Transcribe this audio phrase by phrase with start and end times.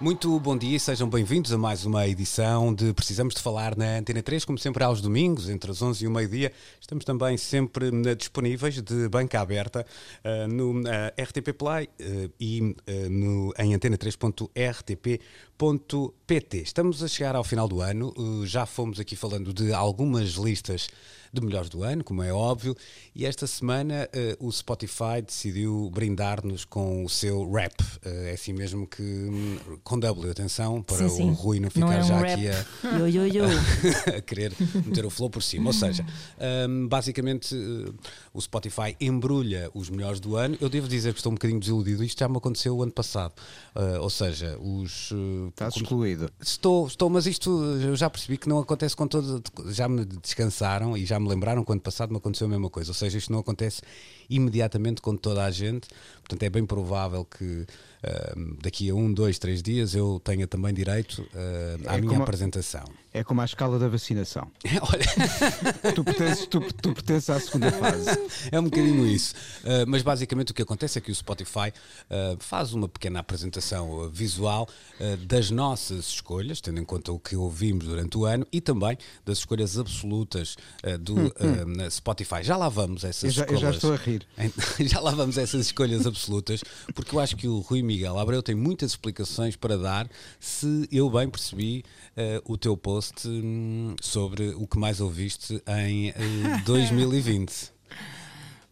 [0.00, 3.98] Muito bom dia e sejam bem-vindos a mais uma edição de Precisamos de Falar na
[3.98, 6.50] Antena 3, como sempre aos domingos, entre as 11 e o meio-dia.
[6.80, 9.86] Estamos também sempre eh, disponíveis de banca aberta
[10.24, 10.84] uh, no uh,
[11.16, 11.88] RTP Play uh,
[12.40, 12.74] e
[13.08, 16.56] no, em antena3.rtp.pt.
[16.56, 18.12] Estamos a chegar ao final do ano,
[18.44, 20.88] já fomos aqui falando de algumas listas
[21.34, 22.76] de melhores do ano, como é óbvio,
[23.14, 24.08] e esta semana
[24.40, 27.80] uh, o Spotify decidiu brindar-nos com o seu rap.
[27.80, 29.02] Uh, é assim mesmo que.
[29.02, 31.30] Um, com W, atenção, para sim, sim.
[31.30, 32.32] o Rui não ficar não é um já rap.
[32.32, 32.98] aqui a.
[32.98, 33.44] Yo, yo, yo.
[34.16, 34.52] a querer
[34.84, 35.66] meter o flow por cima.
[35.66, 36.04] Ou seja,
[36.68, 37.94] um, basicamente uh,
[38.32, 40.56] o Spotify embrulha os melhores do ano.
[40.60, 42.04] Eu devo dizer que estou um bocadinho desiludido.
[42.04, 43.32] Isto já me aconteceu o ano passado.
[43.74, 45.10] Uh, ou seja, os.
[45.10, 46.30] Uh, Estás excluído.
[46.40, 49.42] Estou, estou, mas isto eu já percebi que não acontece com todos.
[49.74, 52.90] Já me descansaram e já me lembraram que ano passado me aconteceu a mesma coisa.
[52.90, 53.82] Ou seja, isto não acontece
[54.28, 55.88] imediatamente com toda a gente.
[56.24, 60.72] Portanto, é bem provável que uh, daqui a um, dois, três dias eu tenha também
[60.72, 62.84] direito uh, à É minha apresentação.
[63.12, 64.50] É como a escala da vacinação.
[64.64, 68.08] Olha, Tu pertences, tu, tu pertences à segunda fase.
[68.50, 69.34] é um bocadinho isso.
[69.62, 71.72] Uh, mas basicamente o que acontece é que o Spotify
[72.40, 74.68] faz uma pequena apresentação visual
[75.26, 79.38] das nossas escolhas, tendo em conta o que ouvimos durante o ano e também das
[79.38, 80.56] escolhas absolutas
[81.00, 82.42] do uh, Spotify.
[82.42, 83.60] Já lá vamos a essas Eu já, eu escolhas.
[83.62, 84.26] já estou a rir.
[84.94, 86.13] Já lá vamos a essas escolhas absolutas,
[86.94, 91.10] porque eu acho que o Rui Miguel Abreu tem muitas explicações para dar, se eu
[91.10, 91.84] bem percebi
[92.16, 96.14] eh, o teu post hum, sobre o que mais ouviste em eh,
[96.64, 97.72] 2020.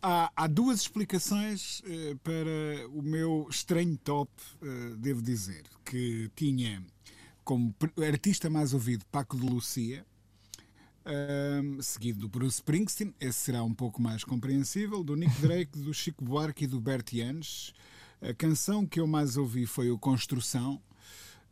[0.05, 6.83] Há, há duas explicações eh, para o meu estranho top, eh, devo dizer, que tinha
[7.45, 7.75] como
[8.09, 10.05] artista mais ouvido Paco de Lucia,
[11.05, 15.93] ahm, seguido do Bruce Springsteen, esse será um pouco mais compreensível, do Nick Drake, do
[15.93, 17.73] Chico Buarque e do Bert Jansch.
[18.21, 20.81] A canção que eu mais ouvi foi o Construção,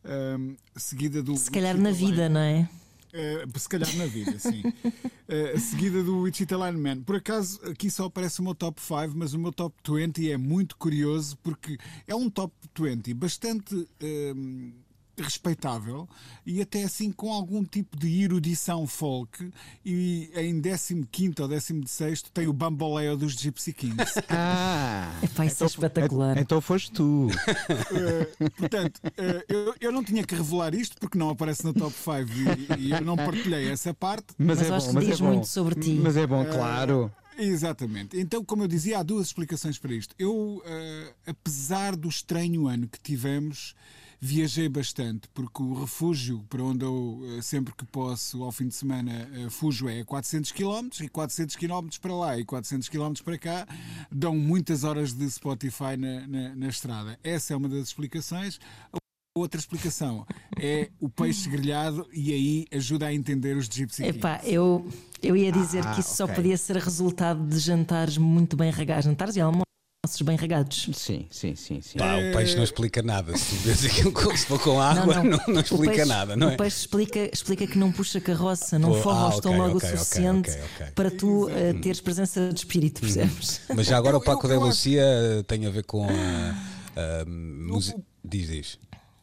[0.04, 1.36] ahm, seguida do...
[1.36, 2.68] Se calhar na vida, não é?
[3.12, 4.62] Uh, se calhar na vida, sim.
[4.64, 7.02] Uh, seguida do Wichita Lineman.
[7.02, 10.36] Por acaso, aqui só aparece o meu top 5, mas o meu top 20 é
[10.36, 14.72] muito curioso porque é um top 20 bastante um,
[15.22, 16.08] respeitável
[16.44, 19.50] e até assim com algum tipo de erudição folk.
[19.84, 24.20] E em 15 ou 16 tem o Bamboleo dos Gypsy Kings.
[24.28, 25.12] Ah!
[25.22, 26.38] Epá, isso é espetacular.
[26.38, 27.26] Então foste tu.
[27.26, 31.94] Uh, portanto, uh, eu, eu não tinha que revelar isto porque não aparece no top
[31.94, 34.34] 5 e, e eu não partilhei essa parte.
[34.38, 35.26] Mas, Mas é acho bom, que mas é diz bom.
[35.26, 35.92] muito sobre ti.
[36.03, 37.12] Mas é bom, Eh, claro.
[37.38, 38.19] Exatamente.
[38.19, 40.14] Então, como eu dizia, há duas explicações para isto.
[40.19, 43.75] Eu, eh, apesar do estranho ano que tivemos,
[44.20, 48.75] viajei bastante, porque o refúgio para onde eu, eh, sempre que posso, ao fim de
[48.75, 53.14] semana, eh, fujo é a 400 km, e 400 km para lá e 400 km
[53.25, 53.66] para cá
[54.12, 57.19] dão muitas horas de Spotify na, na, na estrada.
[57.25, 58.60] Essa é uma das explicações.
[59.38, 60.26] Outra explicação
[60.59, 64.04] é o peixe grelhado e aí ajuda a entender os Gypsy.
[64.04, 64.86] Epá, eu,
[65.22, 66.34] eu ia dizer Ah, que isso só ok.
[66.34, 69.69] podia ser resultado de jantares muito bem regados, jantares e almoços
[70.24, 70.88] bem regados.
[70.94, 71.98] Sim, sim, sim, sim.
[71.98, 73.36] Pá, o peixe não explica nada.
[73.36, 76.54] Se vês aquilo se for com água, não, não O explica peixe- nada, não é?
[76.54, 79.92] O peixe explica, explica que não puxa carroça, não Pô, forra ah, o estômago ok,
[79.92, 80.86] o suficiente ok, ok.
[80.94, 83.60] para tu eh, teres presença de espírito, percebes?
[83.74, 85.04] Mas já agora Eu- o Paco eu- da eu Lucia
[85.46, 86.10] tem a ver com a.
[86.10, 88.00] a música.
[88.24, 88.78] Diz, diz.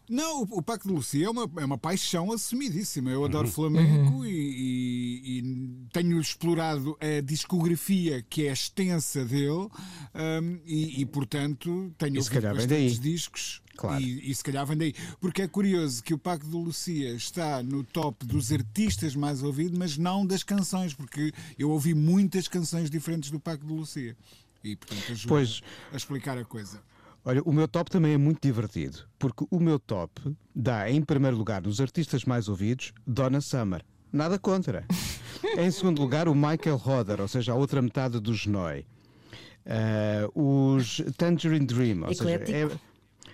[0.09, 3.09] Não, o o Paco de Lucia é uma, é uma paixão assumidíssima.
[3.12, 3.25] Eu Uhum.
[3.25, 9.68] adoro flamenco e, e- e tenho explorado a discografia que é extensa dele
[10.16, 13.62] hum, e, e, portanto, tenho ouvido bastantes discos.
[13.75, 14.01] Claro.
[14.01, 14.94] E, e se calhar vem daí.
[15.19, 19.77] Porque é curioso que o Paco de Lucia está no top dos artistas mais ouvidos,
[19.77, 24.18] mas não das canções, porque eu ouvi muitas canções diferentes do Paco de Lucia.
[24.63, 25.62] E, portanto, ajuda Pois.
[25.94, 26.81] a explicar a coisa.
[27.24, 30.22] Olha, o meu top também é muito divertido, porque o meu top
[30.56, 33.84] dá em primeiro lugar nos artistas mais ouvidos Donna Summer.
[34.12, 34.86] Nada contra.
[35.58, 38.86] em segundo lugar, o Michael Rodder, ou seja, a outra metade do Genoi.
[39.66, 42.74] Ah, os Tangerine Dream, ou seja, Eclético.
[42.74, 42.80] é,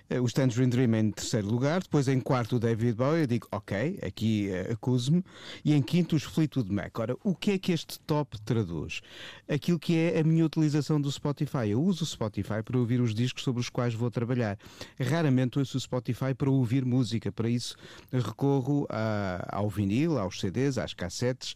[0.10, 3.48] Eh, O Tangerine Dream em terceiro lugar, depois em quarto o David Bowie, eu digo,
[3.52, 5.24] ok, aqui eh, acuso-me,
[5.64, 6.98] e em quinto os Fleetwood Mac.
[7.00, 9.02] Ora, o que é que este top traduz?
[9.48, 11.70] Aquilo que é a minha utilização do Spotify.
[11.70, 14.58] Eu uso o Spotify para ouvir os discos sobre os quais vou trabalhar.
[15.00, 17.76] Raramente ouço o Spotify para ouvir música, para isso
[18.12, 21.56] recorro a- ao vinil, aos CDs, às cassetes.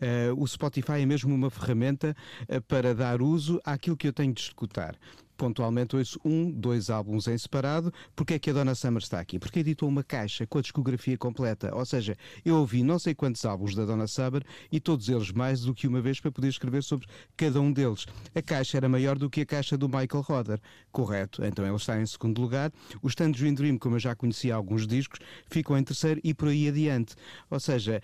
[0.00, 2.14] Eh, o Spotify é mesmo uma ferramenta
[2.48, 4.94] eh, para dar uso àquilo que eu tenho de escutar.
[5.38, 7.92] Pontualmente ouço um, dois álbuns em separado.
[8.16, 9.38] Porque é que a Donna Summer está aqui?
[9.38, 11.72] Porque editou uma caixa com a discografia completa.
[11.74, 15.60] Ou seja, eu ouvi não sei quantos álbuns da Donna Summer e todos eles mais
[15.60, 17.06] do que uma vez para poder escrever sobre
[17.36, 18.04] cada um deles.
[18.34, 20.60] A caixa era maior do que a caixa do Michael Roder.
[20.90, 21.44] Correto.
[21.44, 22.72] Então ele está em segundo lugar.
[23.00, 26.66] Os Tangerine Dream, como eu já conhecia alguns discos, ficam em terceiro e por aí
[26.66, 27.14] adiante.
[27.48, 28.02] Ou seja,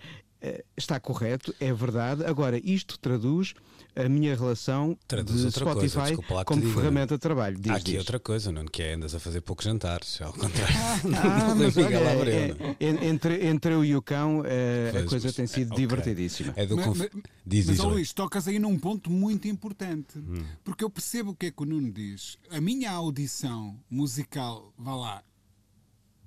[0.77, 2.23] está correto, é verdade.
[2.25, 3.53] Agora, isto traduz
[3.95, 5.59] a minha relação Traduz de coisa,
[5.89, 7.57] Spotify desculpa que como ferramenta de trabalho.
[7.57, 7.99] Diz, Há aqui diz.
[7.99, 10.75] outra coisa, Nuno, que é andas a fazer poucos jantares, ao contrário.
[11.15, 12.75] Ah, mas olha, Abreu, é- não é?
[12.79, 15.77] é- entre, entre eu e o cão, a Pois, coisa mas- tem sido ok.
[15.77, 16.53] divertidíssima.
[16.57, 16.97] É do Mas, conf...
[16.99, 17.09] mas-
[17.47, 17.85] Diz, mas, diz.
[17.85, 20.17] Luís, tocas aí num ponto muito importante.
[20.19, 20.43] Hum.
[20.63, 22.37] Porque eu percebo o que é que o Nuno diz.
[22.51, 25.23] A minha audição musical, vá lá,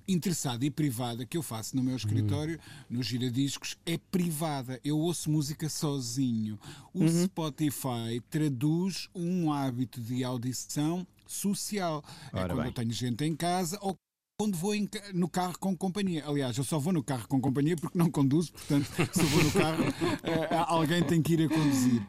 [0.09, 2.59] interessada e privada que eu faço no meu escritório,
[2.89, 4.81] no giradiscos, é privada.
[4.83, 6.59] Eu ouço música sozinho.
[6.95, 7.25] O Uhum.
[7.25, 12.03] Spotify traduz um hábito de audição social.
[12.33, 12.67] É Ora quando bem.
[12.67, 13.95] eu tenho gente em casa ou
[14.41, 16.25] quando vou em no carro com companhia.
[16.27, 19.43] Aliás, eu só vou no carro com companhia porque não conduzo, portanto, se eu vou
[19.45, 19.83] no carro,
[20.23, 22.07] eh, alguém tem que ir a conduzir.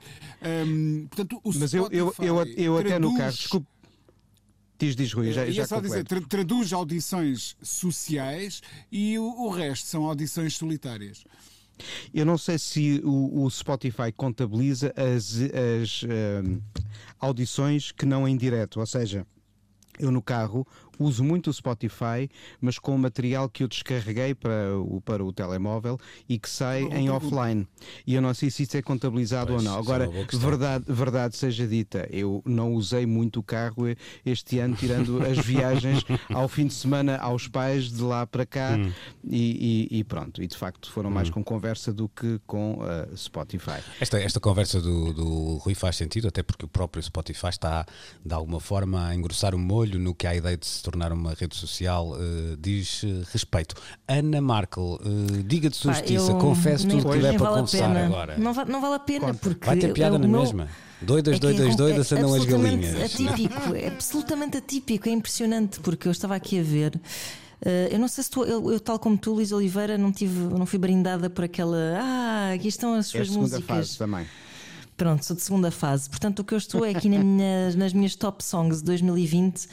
[0.67, 3.67] Hum, portanto, o Mas eu, eu, eu, Spotify eu até no carro, desculpe.
[4.79, 9.49] Diz, diz, Rui, já, já É, só dizer, tra- traduz audições sociais e o, o
[9.49, 11.25] resto são audições solitárias.
[12.13, 16.59] Eu não sei se o, o Spotify contabiliza as, as ehm,
[17.19, 19.25] audições que não em direto, ou seja,
[19.97, 20.65] eu no carro
[20.99, 22.29] uso muito o Spotify,
[22.59, 25.97] mas com material que eu descarreguei para o, para o telemóvel
[26.27, 27.67] e que sai em offline.
[28.05, 29.77] E eu não sei se isso é contabilizado Pois, ou não.
[29.77, 30.39] é Agora, questão.
[30.39, 33.83] verdade, verdade seja dita, eu não usei muito o carro
[34.25, 36.03] este ano, tirando as viagens
[36.33, 38.91] ao fim de semana aos pais de lá para cá Hum.
[39.23, 40.43] e, e- e pronto.
[40.43, 43.79] E de facto foram mais com conversa do que com ah, Spotify.
[43.99, 47.85] Esta, esta conversa do, do Rui faz sentido, até porque o próprio Spotify está,
[48.25, 51.33] de alguma forma, a engrossar o molho no que a ideia de se tornar uma
[51.33, 53.75] rede social eh, diz eh, respeito.
[54.07, 57.95] Ana Markel, eh, diga de sua justiça, nem- tudo o que tiver para vale confessar
[57.97, 58.37] agora.
[58.37, 59.39] Não, va- não vale a pena, Conta.
[59.39, 59.65] porque.
[59.65, 60.67] Vai ter piada eu- na o meu- mesma.
[61.01, 63.13] Doidas, É que é doidas, doidas, é andam as absolutamente galinhas.
[63.15, 66.99] Atípico, é absolutamente atípico, é impressionante, porque eu estava aqui a ver.
[67.61, 70.39] eh, eu não sei se tu, eu, eu, tal como tu, Luís Oliveira, não, tive,
[70.53, 71.77] não fui brindada por aquela.
[71.97, 73.65] Ah, aqui estão as É a suas segunda músicas.
[73.77, 74.25] fase também.
[74.97, 76.09] Pronto, sou de segunda fase.
[76.09, 79.67] Portanto, o que eu estou é aqui na minha- nas minhas top songs de 2020.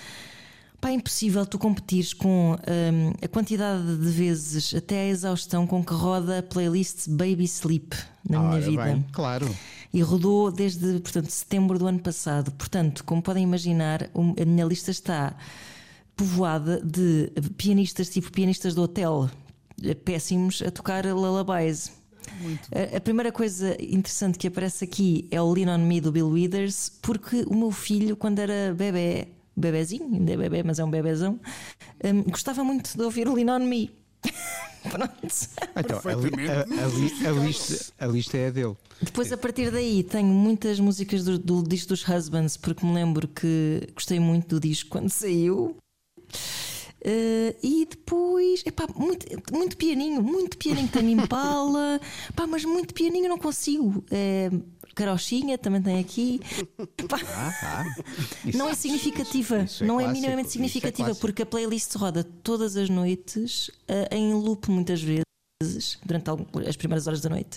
[0.89, 5.93] É impossível tu competires com hum, a quantidade de vezes, até a exaustão, com que
[5.93, 7.97] roda a playlist Baby Sleep
[8.29, 8.85] na minha Ora vida.
[8.85, 9.49] bem, claro.
[9.93, 12.53] E rodou desde, portanto, setembro do ano passado.
[12.53, 15.35] Portanto, como podem imaginar, um- a minha lista está
[16.17, 19.29] povoada de pianistas, tipo pianistas do hotel,
[19.83, 21.93] eh, péssimos, a tocar lullabies.
[22.73, 26.29] A, a primeira coisa interessante que aparece aqui é o Lean on Me do Bill
[26.29, 30.91] Withers, porque o meu filho, quando era bebê, bebezinho, ainda é bebê, mas é um
[30.91, 31.41] bebezão,
[32.05, 33.91] hum, gostava muito de ouvir o Lean on Me.
[34.91, 35.13] Pronto.
[35.77, 38.77] Então, a, li- a- a li- a lista, a lista é a dele.
[39.03, 43.27] Depois, a partir daí, tenho muitas músicas do, do disco dos Husbands, porque me lembro
[43.27, 45.77] que gostei muito do disco quando saiu.
[47.09, 50.89] Eh, e depois, epá, muito, muito pianinho, muito pianinho.
[50.89, 52.01] Tem Impala,
[52.35, 54.05] pá, mas muito pianinho não consigo.
[54.11, 54.51] Eh,
[54.97, 56.41] Carochinha também tem aqui.
[56.99, 57.19] Epá,
[58.45, 61.21] Isso- não é significativa, isso é não é clássico, minimamente isso é significativa, clássico.
[61.27, 65.26] porque a playlist roda todas as noites eh, em loop, muitas vezes.
[66.05, 66.29] Durante
[66.69, 67.57] as primeiras horas da noite,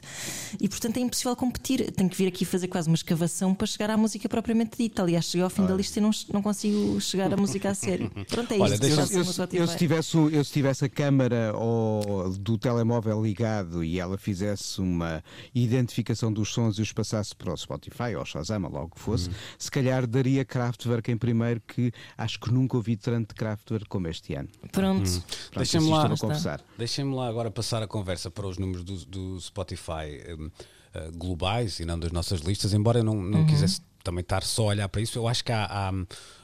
[0.57, 1.91] e portanto é impossível competir.
[1.91, 5.01] Tenho que vir aqui fazer quase uma escavação para chegar à música propriamente dita.
[5.03, 8.09] Aliás, cheguei ao fim da lista e não, não consigo chegar à música a sério.
[8.29, 8.81] Pronto, é Olha, isto.
[8.83, 9.23] deixa- Eu,
[9.57, 14.17] eu- eu se tivesse, eu se tivesse a câmara ou do telemóvel ligado e ela
[14.17, 15.21] fizesse uma
[15.53, 19.27] identificação dos sons e os passasse para o Spotify ou Shazam, ou logo que fosse,
[19.27, 19.35] Uhum.
[19.57, 24.35] se calhar daria Kraftwerk em primeiro, que acho que nunca ouvi tanto Kraftwerk como este
[24.35, 24.47] ano.
[24.71, 25.03] Pronto.
[25.03, 25.21] Pronto,
[25.57, 26.61] Deixa-me isso lá- confessar.
[26.77, 30.49] Deixem-me lá agora passar a conversa para os números do, do Spotify hum,
[30.93, 34.63] eh, globais e não das nossas listas, embora eu não, não quisesse também estar só
[34.63, 35.91] a olhar para isso, eu acho que há, há,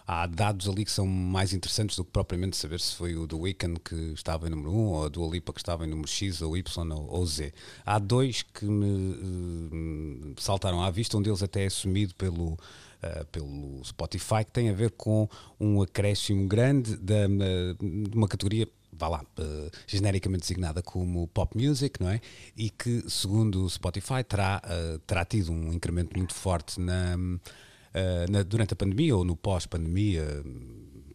[0.05, 3.39] há dados ali que são mais interessantes do que propriamente saber se foi o do
[3.39, 6.41] Weekend que estava em número 1 ou a do Alipa que estava em número X
[6.41, 7.53] ou Y ou, ou Z.
[7.85, 13.25] Há dois que me hum, saltaram à vista, um deles até é assumido pelo uh,
[13.31, 15.27] pelo Spotify, que tem a ver com
[15.59, 22.01] um acréscimo grande da, de uma categoria vá lá, uh, genericamente designada como pop music,
[22.01, 22.21] não é?
[22.55, 28.31] E que, segundo o Spotify, terá, uh, terá tido um incremento muito forte na, uh,
[28.31, 30.43] na durante a pandemia ou no pós-pandemia.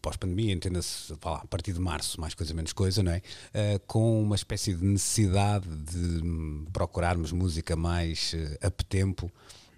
[0.01, 3.21] Pós-pandemia, entenda-se a partir de março, mais coisa menos coisa, não é?
[3.85, 8.33] com uma espécie de necessidade de hum, procurarmos música mais
[8.65, 9.31] up tempo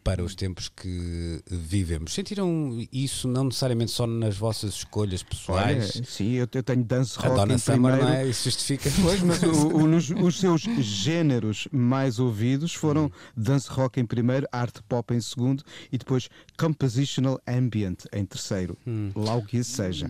[0.03, 2.13] para os tempos que vivemos.
[2.13, 6.01] Sentiram isso não necessariamente só nas vossas escolhas pessoais?
[6.05, 8.03] Sim, eu, eu tenho dance rock a Donna em Summer, primeiro.
[8.03, 8.27] não é?
[8.27, 8.91] Isso justifica.
[9.01, 14.47] Pois, mas o, o, nos, os seus géneros mais ouvidos foram dance rock em primeiro,
[14.51, 18.77] art pop em segundo e depois compositional ambient em terceiro.
[18.85, 19.11] Hum.
[19.15, 20.09] Lá o que isso seja.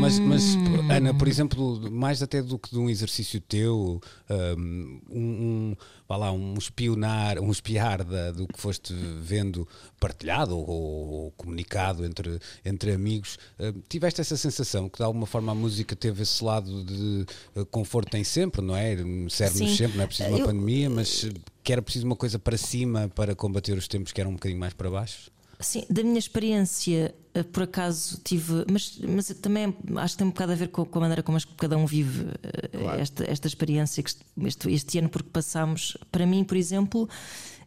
[0.00, 0.56] Mas, mas,
[0.90, 5.76] Ana, por exemplo, mais até do que de um exercício teu, um, um,
[6.08, 8.94] vá lá, um espionar, um espiar da, do que foste
[9.30, 9.66] vendo
[10.00, 15.52] partilhado ou, ou comunicado entre, entre amigos, uh, tiveste essa sensação que de alguma forma
[15.52, 18.96] a música teve esse lado de uh, conforto tem sempre, não é?
[19.28, 20.46] Serve-nos sempre, não é preciso uma Eu...
[20.46, 21.26] pandemia, mas
[21.62, 24.58] que era preciso uma coisa para cima para combater os tempos que eram um bocadinho
[24.58, 25.30] mais para baixo?
[25.60, 28.64] Sim, da minha experiência, eh, por acaso tive.
[28.70, 31.38] Mas, mas também acho que tem um bocado a ver com, com a maneira como
[31.58, 32.24] cada um vive
[32.72, 32.98] claro.
[32.98, 34.02] esta, esta experiência,
[34.42, 35.98] este, este ano, porque passamos.
[36.10, 37.06] Para mim, por exemplo,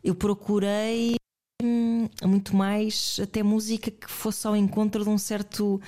[0.04, 1.18] eu procurei
[1.64, 5.82] hum, muito mais até música que fosse ao encontro de um certo.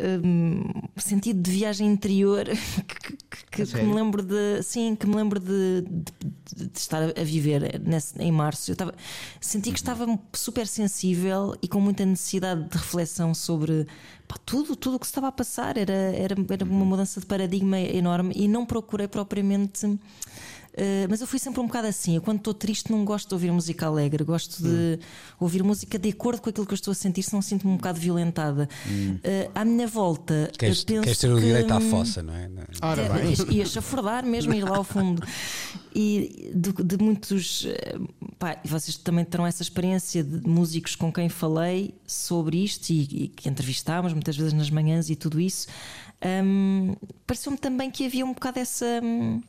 [0.00, 0.62] Um,
[0.96, 2.44] sentido de viagem interior
[2.86, 3.16] que,
[3.50, 7.80] que, que me lembro de sim que me lembro de, de, de estar a viver
[7.84, 8.70] nesse, em março.
[8.70, 8.94] Eu tava,
[9.40, 13.88] senti que estava super sensível e com muita necessidade de reflexão sobre
[14.28, 15.76] pá, tudo tudo o que estava a passar.
[15.76, 19.98] Era, era, era uma mudança de paradigma enorme e não procurei propriamente
[21.08, 22.16] mas eu fui sempre um bocado assim.
[22.16, 24.24] Eu, quando estou triste, não gosto de ouvir música alegre.
[24.24, 24.98] Gosto de hum.
[25.40, 27.98] ouvir música de acordo com aquilo que eu estou a sentir, senão sinto-me um bocado
[27.98, 28.68] violentada.
[28.86, 29.16] Hum.
[29.16, 30.50] Uh, à minha volta.
[30.58, 32.48] Queres, penso queres ter o direito à fossa, não é?
[32.82, 33.34] Ora bem.
[33.50, 35.22] E a chafurdar mesmo, ir lá ao fundo.
[35.94, 37.66] E de, de muitos.
[38.38, 43.28] Pá, vocês também terão essa experiência de músicos com quem falei sobre isto e, e
[43.28, 45.66] que entrevistámos muitas vezes nas manhãs e tudo isso.
[46.24, 49.00] Um, Pareceu-me também que havia um bocado essa.
[49.02, 49.40] Um,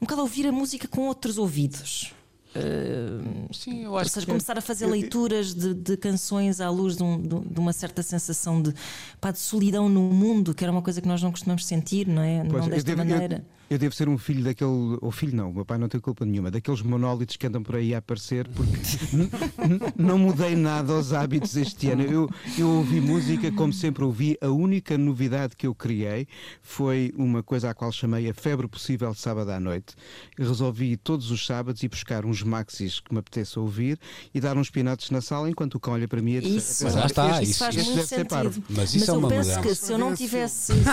[0.00, 2.12] um bocado a ouvir a música com outros ouvidos.
[2.50, 4.32] Uh, Sim, eu acho ou seja, que...
[4.32, 8.60] começar a fazer leituras de, de canções à luz de, um, de, uma certa sensação
[8.60, 8.74] de,
[9.20, 12.22] pá, de solidão no mundo, que era uma coisa que nós não costumamos sentir, não
[12.22, 12.42] é?
[12.44, 13.36] Pois, não desta devo, maneira.
[13.36, 16.00] Eu eu devo ser um filho daquele, ou filho não, o meu pai não tem
[16.00, 18.76] culpa nenhuma, daqueles monólitos que andam por aí a aparecer, porque
[19.96, 22.02] não mudei nada aos hábitos este ano.
[22.02, 26.26] Eu, eu ouvi música como sempre ouvi, a única novidade que eu criei
[26.60, 29.94] foi uma coisa à qual chamei a febre possível de sábado à noite.
[30.36, 33.98] Resolvi todos os sábados ir buscar uns maxis que me apetece ouvir
[34.34, 36.84] e dar uns pinotes na sala enquanto o cão olha para mim e diz, Isso,
[36.84, 38.54] Mas lá está, isso, isso- faz isso muito deve ser parvo.
[38.54, 38.74] sentido.
[38.76, 39.68] Mas isso é eu uma penso mudança.
[39.68, 40.84] que se eu não tivesse sido,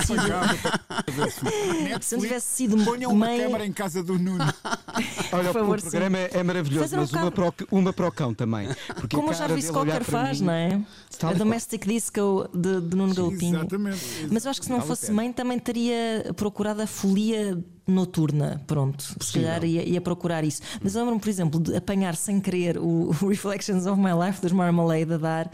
[2.01, 4.43] se eu tivesse sido Ponham uma mãe, câmara em casa do Nuno.
[5.31, 8.11] Olha, favor, o programa é, é maravilhoso, um mas uma, para o, uma para o
[8.11, 8.67] cão também.
[8.95, 10.81] Porque como dele olhar Cocker faz, mim- não é?
[11.23, 11.33] A.
[11.33, 13.59] Domestic Disco de, de Nuno Galpinho.
[13.59, 14.27] Exatamente.
[14.31, 17.57] Mas eu acho que se não fosse mãe também teria procurado a folia
[17.87, 18.61] noturna.
[18.67, 20.61] Pronto, se calhar ia, ia procurar isso.
[20.83, 24.51] Mas lembro-me, por exemplo, de apanhar sem querer o o Reflections of My Life dos
[24.51, 25.51] Marmalade a dar.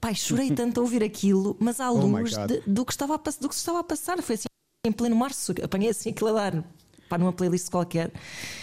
[0.00, 2.46] Pai, chorei tanto a ouvir aquilo, mas à Oh luz God.
[2.46, 4.22] de- do, que estava a, do que se estava a passar.
[4.22, 4.46] Foi assim,
[4.86, 6.64] em pleno março, apanhei assim aquilo a dar.
[7.08, 8.10] Pá, numa playlist qualquer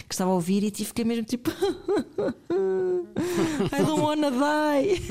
[0.07, 1.49] que estava a ouvir e tive- fiquei mesmo tipo
[3.73, 5.01] I don't wanna die.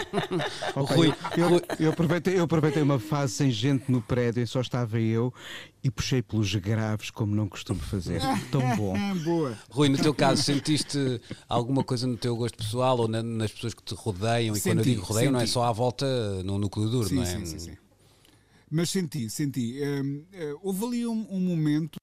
[0.74, 4.62] Ok, Rui, eu, eu aproveitei, eu aproveitei uma fase sem gente no prédio e só
[4.62, 5.32] estava eu
[5.84, 8.22] e puxei pelos graves como não costumo fazer.
[8.50, 8.96] Tão bom.
[9.24, 9.58] Boa.
[9.68, 13.74] Rui, no teu caso, sentiste alguma coisa no teu gosto pessoal ou na- nas pessoas
[13.74, 14.56] que te rodeiam?
[14.56, 15.52] e quando eu Senti, digo rodeiam, não é senti.
[15.52, 17.26] só à volta no núcleo duro, Sim, não é?
[17.26, 17.72] sim, sim, sim.
[18.70, 19.80] Mas senti, senti.
[19.82, 21.98] Hum, eh, houve ali um, um momento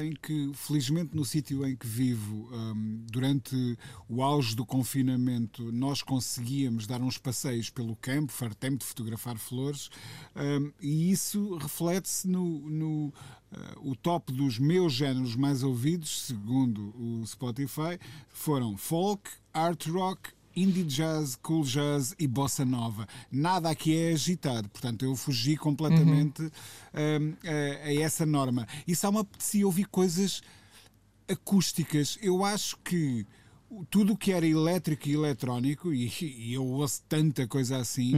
[0.00, 3.76] em que, felizmente, no sítio em que vivo, hum, durante
[4.08, 9.90] o auge do confinamento, nós conseguíamos dar uns passeios pelo campo, fartei-me de fotografar flores,
[10.34, 12.70] hum, e isso reflete-se no.
[12.70, 13.12] no
[13.50, 17.98] eh, o top dos meus géneros mais ouvidos, segundo o Spotify,
[18.30, 20.30] foram folk, art rock,
[20.62, 23.06] indie jazz, cool jazz e bossa nova.
[23.30, 28.66] Nada aqui é agitado, portanto eu fugi completamente hum, a, a essa norma.
[28.86, 30.40] E só me apetecia ouvir coisas
[31.28, 32.18] acústicas.
[32.22, 33.26] Eu acho que
[33.90, 38.14] tudo o que era elétrico e eletrónico, e, e eu ouço tanta coisa assim,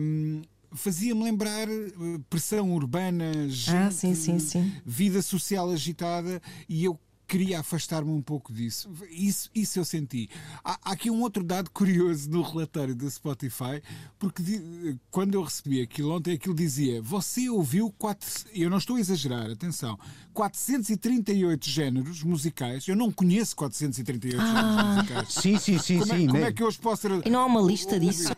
[0.00, 0.42] hum,
[0.72, 1.92] fazia-me lembrar eh,
[2.30, 4.72] pressão urbana, gente, Ah, sim, sim, sim.
[4.86, 8.90] vida social agitada, e eu queria afastar-me um pouco disso.
[9.10, 10.28] Isso, isso eu senti.
[10.64, 13.82] Há, há aqui um outro dado curioso no relatório do Spotify,
[14.18, 18.26] porque di- quando eu recebi aquilo ontem, aquilo dizia: Você ouviu quatro.
[18.54, 19.98] Eu não estou a exagerar, atenção.
[20.32, 22.86] 438 géneros musicais.
[22.88, 25.32] Eu não conheço 438 géneros musicais.
[25.34, 26.26] Sim, sim, sim, Como, é, sim.
[26.26, 26.46] como né?
[26.48, 27.26] é que eu os posso ter...
[27.26, 28.32] E não há uma lista disso?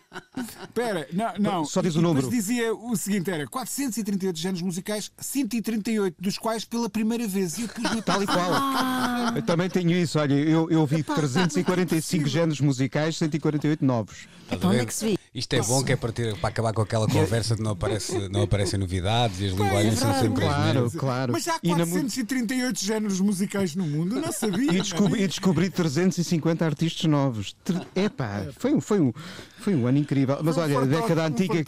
[0.62, 1.64] Espera, não, não.
[1.64, 2.28] Só diz o número.
[2.30, 7.58] dizia o seguinte: era 438 géneros musicais, 138 dos quais pela primeira vez.
[7.58, 8.50] E eu pus-me a Tal e qual.
[8.80, 10.18] "Caramba, Eu também tenho isso.
[10.18, 14.26] Olha, eu, eu vi 345 géneros musicais, 148 novos.
[14.50, 15.18] Então onde é que se vê?
[15.32, 18.28] Isto é bom que é para, ter- para acabar com aquela conversa de não, aparece,
[18.30, 20.74] não aparecem novidades e as linguagens são sempre as claro.
[20.82, 20.94] mesmas.
[21.00, 21.32] claro.
[21.32, 24.72] Mas há E na mu- 438 géneros musicais no mundo, eu não sabia.
[24.72, 27.54] E descobri, e descobri 350 artistas novos.
[27.94, 29.12] Epá, foi um, foi um,
[29.60, 30.36] foi um ano incrível.
[30.42, 31.64] Mas um olha, a década um antiga,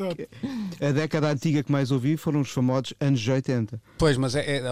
[0.81, 3.81] a década antiga que mais ouvi foram os famosos anos 80.
[3.97, 4.62] Pois, mas é, é-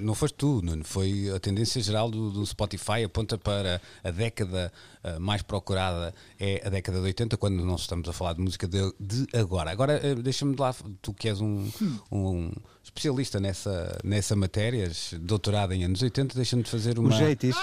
[0.00, 0.84] não foste tu, Nuno.
[0.84, 4.72] Foi a tendência geral do, do Spotify, aponta para a década
[5.04, 8.66] ah, mais procurada é a década de 80, quando não estamos a falar de música
[8.66, 9.70] de, de agora.
[9.70, 11.68] Agora, eh, deixa-me de lá, tu que és um,
[12.10, 12.50] um
[12.82, 17.10] especialista nessa, nessa matéria, doutorado em anos 80, deixa-me de fazer uma.
[17.10, 17.56] Os jeitis.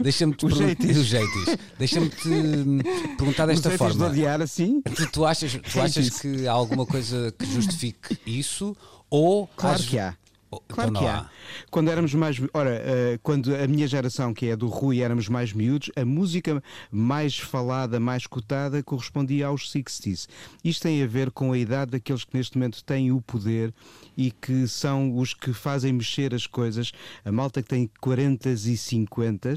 [0.00, 0.96] Deixa-me te Os jeitis.
[0.96, 1.56] os jeitis.
[1.78, 2.78] Deixa-me te hum,
[3.16, 4.06] perguntar desta Os jeitis de forma.
[4.12, 4.80] odiar assim.
[4.82, 8.76] Tu, tu achas, tu achas que há alguma coisa que justifique isso?
[9.10, 10.16] Ou Claro às- que há.
[10.50, 11.30] Ou- Claro então que não há.
[11.70, 12.40] Quando éramos mais.
[12.54, 16.62] Ora, eh, quando a minha geração, que é do Rui, éramos mais miúdos, a música
[16.90, 20.26] mais falada, mais cotada, correspondia aos 60s.
[20.64, 23.72] Isto tem a ver com a idade daqueles que neste momento têm o poder
[24.16, 26.92] e que são os que fazem mexer as coisas.
[27.24, 29.54] A malta que tem 40 e 50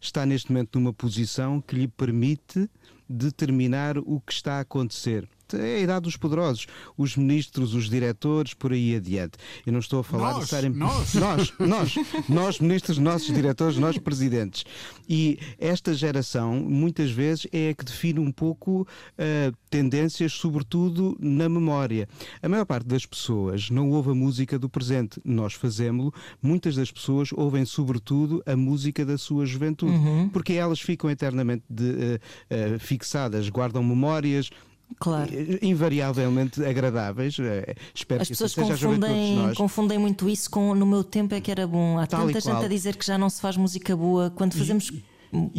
[0.00, 2.68] está neste momento numa posição que lhe permite
[3.08, 5.28] determinar o que está a acontecer.
[5.58, 6.66] É a idade dos poderosos,
[6.96, 9.38] os ministros, os diretores, por aí adiante.
[9.66, 10.78] Eu não estou a falar Nós, necessariamente.
[10.78, 11.14] nós.
[11.14, 11.94] nós, nós,
[12.28, 14.64] nós ministros, nossos diretores, nós presidentes.
[15.08, 18.86] E esta geração, muitas vezes, é a que define um pouco
[19.18, 22.08] ah, tendências, sobretudo na memória.
[22.42, 26.12] A maior parte das pessoas não ouve a música do presente, nós fazemos-lo.
[26.42, 29.92] Muitas das pessoas ouvem, sobretudo, a música da sua juventude,
[30.32, 34.50] porque elas ficam eternamente de, ah, ah, fixadas, guardam memórias.
[34.98, 35.30] Claro.
[35.62, 37.36] Invariavelmente agradáveis.
[37.38, 41.50] eh, Espero As que pessoas confundem, confundem muito isso com no meu tempo é que
[41.50, 41.98] era bom.
[41.98, 44.30] Há Tal tanta gente a dizer que já não se faz música boa.
[44.30, 44.92] Quando fazemos
[45.32, 45.50] hum,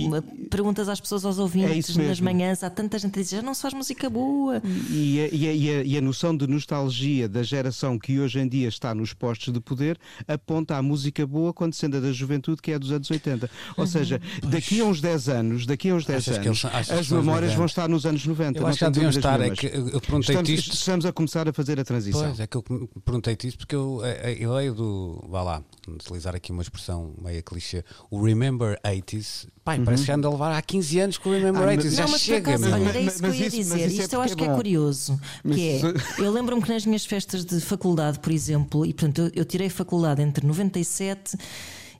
[0.49, 3.41] perguntas às pessoas, aos É ouvintes isso nas manhãs, há tanta gente a dizer já
[3.41, 4.61] não se faz música boa.
[4.89, 8.39] E a, e a- e a- e a noção de nostalgia da geração que hoje
[8.39, 12.11] em dia está nos postos de poder aponta à música boa quando sendo a da
[12.11, 13.49] juventude, que é a dos anos 80.
[13.77, 16.33] Ou seja, daqui a uns 10 anos, daqui a uns 10 Uhum.
[16.33, 18.57] Achas anos, eles- as memórias vão estar nos anos 90.
[18.59, 19.41] Eu não acho que deviam estar.
[19.41, 20.73] É que eu eu perguntei-te Estamos, isto.
[20.73, 22.21] estamos a começar a fazer a transição.
[22.23, 22.63] Pois, é que eu
[23.03, 25.23] perguntei-te isso porque eu, a ideia do.
[25.29, 27.83] Vá lá, utilizar aqui uma expressão meia clichê.
[28.09, 29.47] O Remember 80s.
[29.63, 31.69] Pai, parece que anda a levar há 15 anos com o Remember Uhum.
[31.69, 31.95] Ah, mas- 80s.
[31.95, 33.63] já não, mas chega, acaso, olha, era Mas- isso que eu mas ia isso- mas
[33.65, 33.87] dizer.
[33.87, 34.55] isso é Isto eu acho que é bom.
[34.55, 35.19] curioso.
[35.43, 35.81] Mas Que é,
[36.25, 39.69] eu lembro-me que nas minhas festas de faculdade, por exemplo, e portanto eu, eu tirei
[39.69, 41.37] faculdade entre 97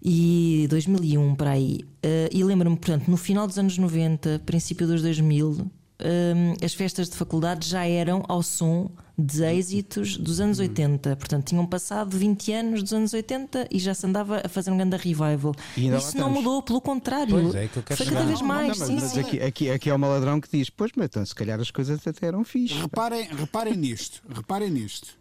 [0.03, 1.79] e 2001 para aí.
[2.01, 5.65] Eh, e lembro-me, portanto, no final dos anos 90, princípio dos 2000, eh,
[6.63, 11.15] as festas de faculdade já eram ao som de êxitos dos anos 80.
[11.15, 14.77] Portanto, tinham passado 20 anos dos anos 80 e já se andava a fazer um
[14.77, 15.53] grande revival.
[15.77, 17.55] E lá Isso não mudou, pelo contrário.
[17.55, 18.13] É, quero Foi chegar.
[18.13, 18.79] cada vez Não, não, mais.
[18.79, 19.19] não, sim, Mas sim.
[19.19, 22.05] aqui, aqui, aqui é uma ladrão que diz: Pois, mas então, se calhar as coisas
[22.07, 22.73] até eram fixe.
[22.73, 25.15] Reparem, reparem nisto, reparem nisto.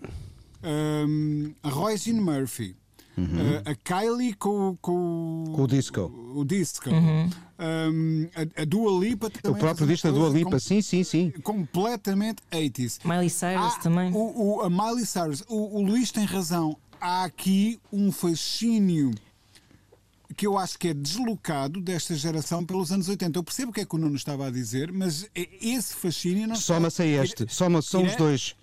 [0.65, 2.77] Hum, a Roisin Murphy,
[3.19, 6.01] uh, a Kylie com, com, Com o disco.
[6.35, 6.91] o disco.
[6.91, 7.31] Uhum.
[7.59, 11.05] Hum, a, a Dua Lipa também O próprio disco da Dua Lipa, com- sim, sim,
[11.05, 11.31] sim.
[11.43, 12.99] completamente 80s.
[13.05, 14.13] Miley Cyrus Há- também.
[14.13, 16.77] O, o- a Miley Cyrus, o, o Luís tem razão.
[17.01, 19.13] Há aqui um fascínio
[20.37, 23.39] que eu acho que é deslocado desta geração pelos anos 80.
[23.39, 26.49] Eu percebo o que é que o Nuno estava a dizer, mas é- esse fascínio
[26.49, 27.47] não Soma-se a este.
[27.53, 28.57] Soma são os dois.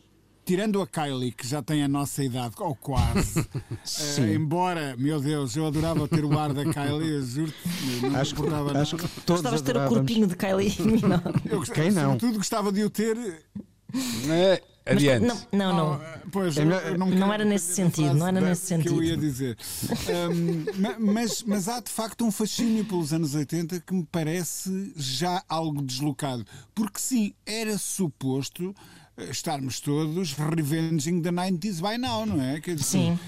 [0.50, 3.46] Tirando a Kylie, que já tem a nossa idade, ou quase.
[4.18, 7.54] Eh, embora, meu Deus, eu adorava ter o ar da Kylie, eu juro
[8.02, 9.08] não me Acho, importava acho nada.
[9.10, 11.42] que todos Gostavas de ter o corpinho de Kylie Minogue.
[11.46, 12.04] Eu Quem não?
[12.14, 13.16] Sobretudo gostava de o ter.
[14.28, 15.26] É, Mas, adiante.
[15.28, 15.94] não, não, não.
[15.94, 19.04] Ah, pois, É eu- Não quero era nesse sentido, não era nesse Que eu sentido.
[19.04, 19.58] ia dizer.
[20.78, 25.44] Ma- mas, mas há de facto um fascínio pelos anos 80 que me parece já
[25.48, 26.44] algo deslocado.
[26.74, 28.74] Porque sim, era suposto
[29.30, 32.60] estarmos todos revenging the 90s by now, não é?
[32.60, 33.20] Quer dizer, Sim.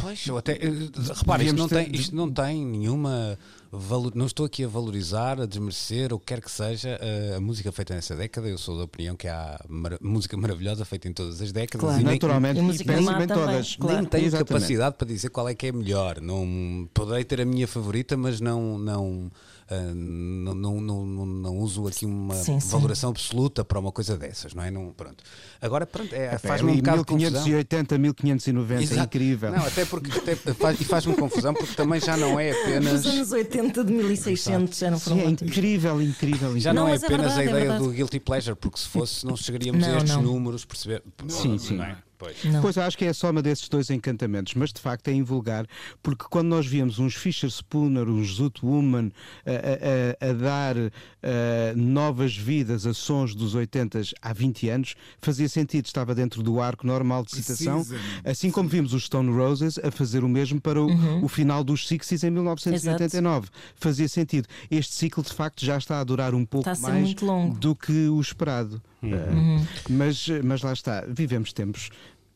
[0.00, 0.52] Pois, eu até.
[0.54, 0.68] eh,
[1.14, 3.38] Repara, isto não, tem, isto não tem nenhuma
[3.70, 7.36] valo- não estou aqui a valorizar, a desmerecer, ou o que quer que seja, uh,
[7.36, 8.48] a música feita nessa década.
[8.48, 12.00] Eu sou da opinião que há mara- música maravilhosa feita em todas as décadas Claro.
[12.00, 13.76] e nem, Naturalmente, E e bem também, todas.
[13.76, 13.96] claro.
[13.98, 14.48] nem tenho Exatamente.
[14.48, 16.20] capacidade para dizer qual é que é melhor.
[16.20, 19.30] Não poderei ter a minha favorita, mas não não
[19.68, 22.68] ah, não, não, não, não- não uso aqui uma Sim, sim.
[22.70, 24.70] valoração absoluta para uma coisa dessas, não é?
[24.70, 25.22] Não, pronto.
[25.60, 27.30] Agora pronto, é, faz-me um bocado de confusão.
[27.44, 29.02] 1580, 1590, é Exato.
[29.06, 29.50] incrível.
[29.50, 33.06] Não, até porque até faz, e faz-me confusão porque também já não é apenas Os
[33.06, 35.42] anos 80 de 1600 já não foram Sim, é ótimos.
[35.56, 36.74] incrível, incrível, já incrível.
[36.74, 37.84] não, Não, é mas é apenas verdade, a é ideia verdade.
[37.84, 40.22] do guilty pleasure, porque se fosse não chegaríamos a Não, estes não.
[40.22, 41.02] números, perceber?
[41.28, 41.76] Sim, sim.
[41.76, 41.98] Não é?
[42.18, 42.44] Pois.
[42.44, 42.62] Não.
[42.62, 45.66] Pois acho que é a soma desses dois encantamentos, mas de facto é invulgar,
[46.02, 49.10] porque quando nós víamos uns Fisher Spooner, uns Zoot Woman
[49.44, 50.76] a, a- a- a dar
[51.22, 56.60] eh, novas vidas a sons dos 80 há 20 anos, fazia sentido, estava dentro do
[56.60, 58.20] arco normal de citação, Precisamente.
[58.28, 61.24] assim como vimos os Stone Roses a fazer o mesmo para o, Uhum.
[61.24, 63.48] o final dos 60s em 1989.
[63.74, 64.48] Fazia sentido.
[64.70, 67.14] Este ciclo de facto já está a durar um pouco a mais
[67.58, 68.80] do que o esperado.
[69.14, 69.66] Uhum.
[69.90, 71.90] Mas, mas lá está, vivemos tempos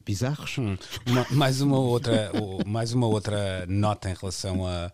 [0.05, 0.59] bizarros.
[0.59, 0.77] Hum.
[1.07, 2.31] Uma- mais, uma outra,
[2.67, 4.91] mais uma outra nota em relação a,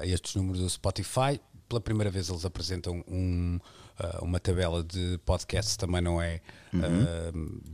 [0.00, 1.40] a estes números do Spotify.
[1.68, 3.58] Pela primeira vez eles apresentam um,
[3.98, 6.40] ah, uma tabela de podcasts, também não é
[6.74, 7.32] ah,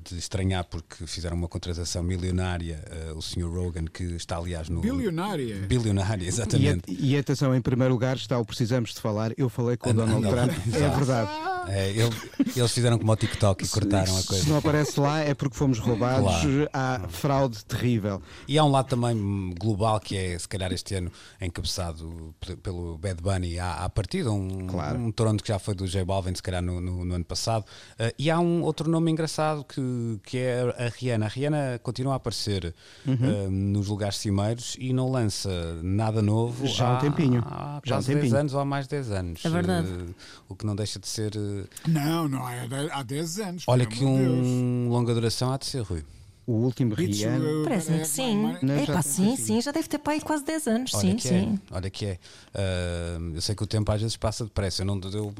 [0.09, 3.47] de estranhar porque fizeram uma contratação milionária, ah, o Sr.
[3.53, 4.81] Rogan, que está aliás no...
[4.81, 5.57] Bilionária.
[5.67, 6.83] Bilionária, E, exatamente.
[6.89, 9.33] e atenção, em primeiro lugar está o Precisamos de Falar.
[9.37, 10.53] Eu falei com o Ah, Donald não, Trump.
[10.67, 10.75] não.
[10.85, 11.31] É verdade.
[11.67, 12.15] É, ele-
[12.55, 14.49] eles fizeram como o TikTok e cortaram a Se coisa.
[14.51, 16.25] não aparece lá é porque fomos roubados.
[16.43, 16.69] Claro.
[16.73, 18.21] Há fraude terrível.
[18.47, 22.99] E há um lado também global que é, se calhar, este ano encabeçado pe- pelo
[22.99, 24.99] Bad Bunny à, à partida, um, Claro.
[24.99, 27.63] um Toronto que já foi do J Balvin, se calhar, no, no- no ano passado.
[27.99, 29.81] Uh, e há um outro nome engraçado que,
[30.25, 31.27] que é a Rihanna.
[31.27, 32.75] A Rihanna continua a aparecer
[33.07, 33.14] Uhum.
[33.47, 35.51] uh, nos lugares cimeiros e não lança
[35.83, 37.42] nada novo Já há um tempinho.
[37.47, 38.37] há Já há um quase 10 tempinho.
[38.40, 39.44] anos ou há mais de 10 anos.
[39.44, 39.88] É verdade.
[39.88, 40.14] Uh,
[40.49, 41.33] o que não deixa de ser.
[41.37, 43.64] uh, Não, não, é há 10 anos.
[43.66, 44.47] olha que de Deus.
[44.47, 46.03] um longa duração há de ser, Rui.
[46.47, 47.43] O último Rihanna.
[47.43, 48.37] uh, Parece-me é, que sim.
[48.63, 49.45] Não, É pá, sim, sim.
[49.45, 50.95] sim, já deve ter para aí quase 10 anos.
[50.95, 51.59] Olha sim, que sim.
[51.71, 52.19] é, olha que é.
[52.55, 54.83] Ah, eu sei que o tempo às vezes passa depressa.
[54.83, 55.33] Eu, não, eu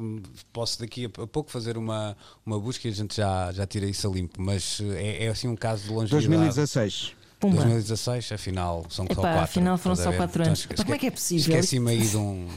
[0.53, 4.09] posso daqui a pouco fazer uma, uma busca e a gente já, já tira isso
[4.09, 6.29] a limpo, mas é, é assim um caso de longevidade.
[6.29, 7.15] 2016.
[7.45, 7.57] Pumba.
[7.63, 9.41] 2016, afinal são só quatro.
[9.41, 10.65] afinal foram só quatro anos.
[10.65, 11.55] Epá, como é que é possível?
[11.55, 12.49] Esqueci-me aí de um,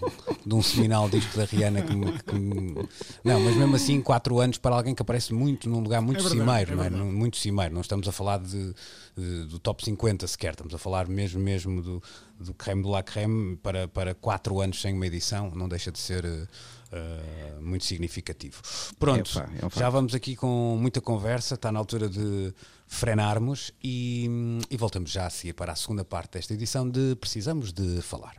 [0.45, 2.87] de um seminal disco da Rihanna que me, que me-
[3.23, 6.29] Não, mas mesmo assim, quatro anos para alguém que aparece muito num lugar muito É
[6.29, 7.11] verdade, cimeiro, é não é?
[7.11, 7.73] Muito cimeiro.
[7.73, 8.73] Não estamos a falar de,
[9.17, 12.01] de- do top 50 sequer, estamos a falar mesmo, mesmo do,
[12.39, 15.99] do creme de la creme para, para quatro anos sem uma edição, não deixa de
[15.99, 16.25] ser.
[16.25, 16.47] eh,
[16.91, 18.61] eh, muito significativo.
[18.97, 22.53] Pronto, pá, é um já vamos aqui com muita conversa, está na altura de
[22.87, 24.29] frenarmos e,
[24.69, 28.35] e voltamos já a seguir para a segunda parte desta edição de Precisamos de Falar.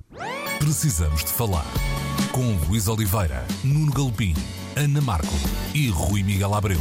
[0.58, 1.66] Precisamos de falar
[2.32, 4.34] com Luís Oliveira, Nuno Galpim,
[4.76, 5.34] Ana Marco
[5.74, 6.80] e Rui Miguel Abreu.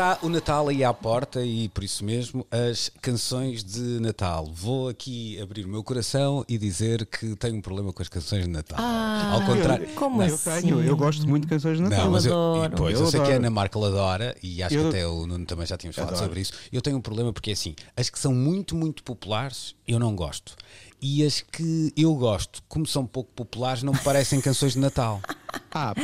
[0.00, 4.46] Está o Natal aí à porta e por isso mesmo as canções de Natal.
[4.50, 8.44] Vou aqui abrir o meu coração e dizer que tenho um problema com as canções
[8.44, 8.78] de Natal.
[8.80, 9.86] Ah, Ao contrário.
[9.94, 10.62] Como eu assim?
[10.62, 12.06] tenho, eu gosto muito de canções de Natal.
[12.06, 12.72] Não, mas eu, adoro.
[12.72, 13.40] e, pois, Eu eu, sei que a adoro.
[13.40, 16.24] Ana Marca adora e acho Eu- que até o Nuno também já tínhamos falado Adoro.
[16.28, 16.54] sobre isso.
[16.72, 20.56] Eu tenho um problema porque assim, as que são muito, muito populares, eu não gosto.
[21.02, 25.20] E as que eu gosto, como são pouco populares, não me parecem canções de Natal.
[25.72, 26.02] Ah, pá,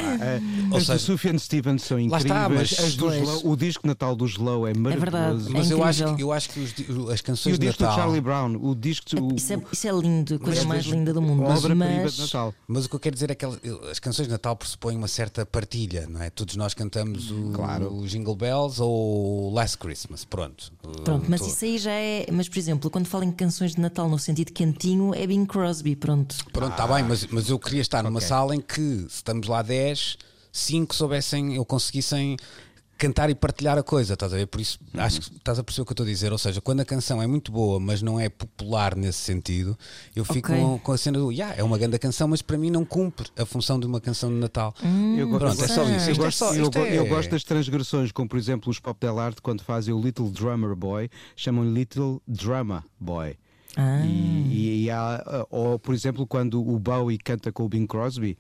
[0.71, 2.25] Ou as do seja, Sufjan Stevens são incríveis.
[2.25, 3.13] está, mas- do.
[3.13, 5.01] Slow- o disco de Natal do Slow é maravilhoso.
[5.01, 5.45] verdade.
[5.51, 7.83] Mas É eu acho, que, eu acho que os as E canções o de disco
[7.83, 7.99] do Natal.
[7.99, 11.13] Charlie Brown, o disco o, Isso é, isso é lindo, a coisa Mas- mais linda
[11.13, 11.43] do mundo.
[11.43, 12.55] Mas, mas Natal.
[12.69, 13.45] Mas o que eu quero dizer é que
[13.91, 16.31] as canções de Natal pressupõem uma certa partilha, não é?
[16.31, 17.93] Todos nós cantamos o, Claro.
[17.93, 20.73] o Jingle Bells ou o Last Christmas, pronto.
[21.05, 22.27] Pronto, mas Tô- isso aí já é.
[22.33, 25.97] Mas, por exemplo, quando falo em canções de Natal no sentido quentinho, é Bing Crosby,
[25.97, 26.37] pronto.
[26.53, 28.29] Pronto, está bem, mas, mas eu queria estar numa Ok.
[28.29, 30.17] sala em que, se estamos lá 10,
[30.53, 32.37] 5 soubessem, eu conseguissem
[32.99, 34.47] cantar e partilhar a coisa, estás a ver?
[34.47, 35.01] Por isso, Uhum.
[35.03, 36.33] acho que estás a perceber o que eu estou a dizer.
[36.33, 39.77] Ou seja, quando a canção é muito boa, mas não é popular nesse sentido,
[40.15, 40.59] eu fico Ok.
[40.63, 43.29] com, com a cena do, yeah, é uma grande canção, mas para mim não cumpre
[43.37, 44.75] a função de uma canção de Natal.
[45.15, 46.07] Eu gosto, Pronto, é só isso.
[46.07, 48.39] Eu Isto é gosto, só- eu, isto go- é- eu gosto das transgressões, como por
[48.39, 53.37] exemplo os Pop Del Arte, quando fazem o Little Drummer Boy, chamam Little Drama Boy.
[53.77, 54.07] Ah.
[54.07, 58.39] E, e há, uh, ou por exemplo, quando o Bowie canta com o Bing Crosby.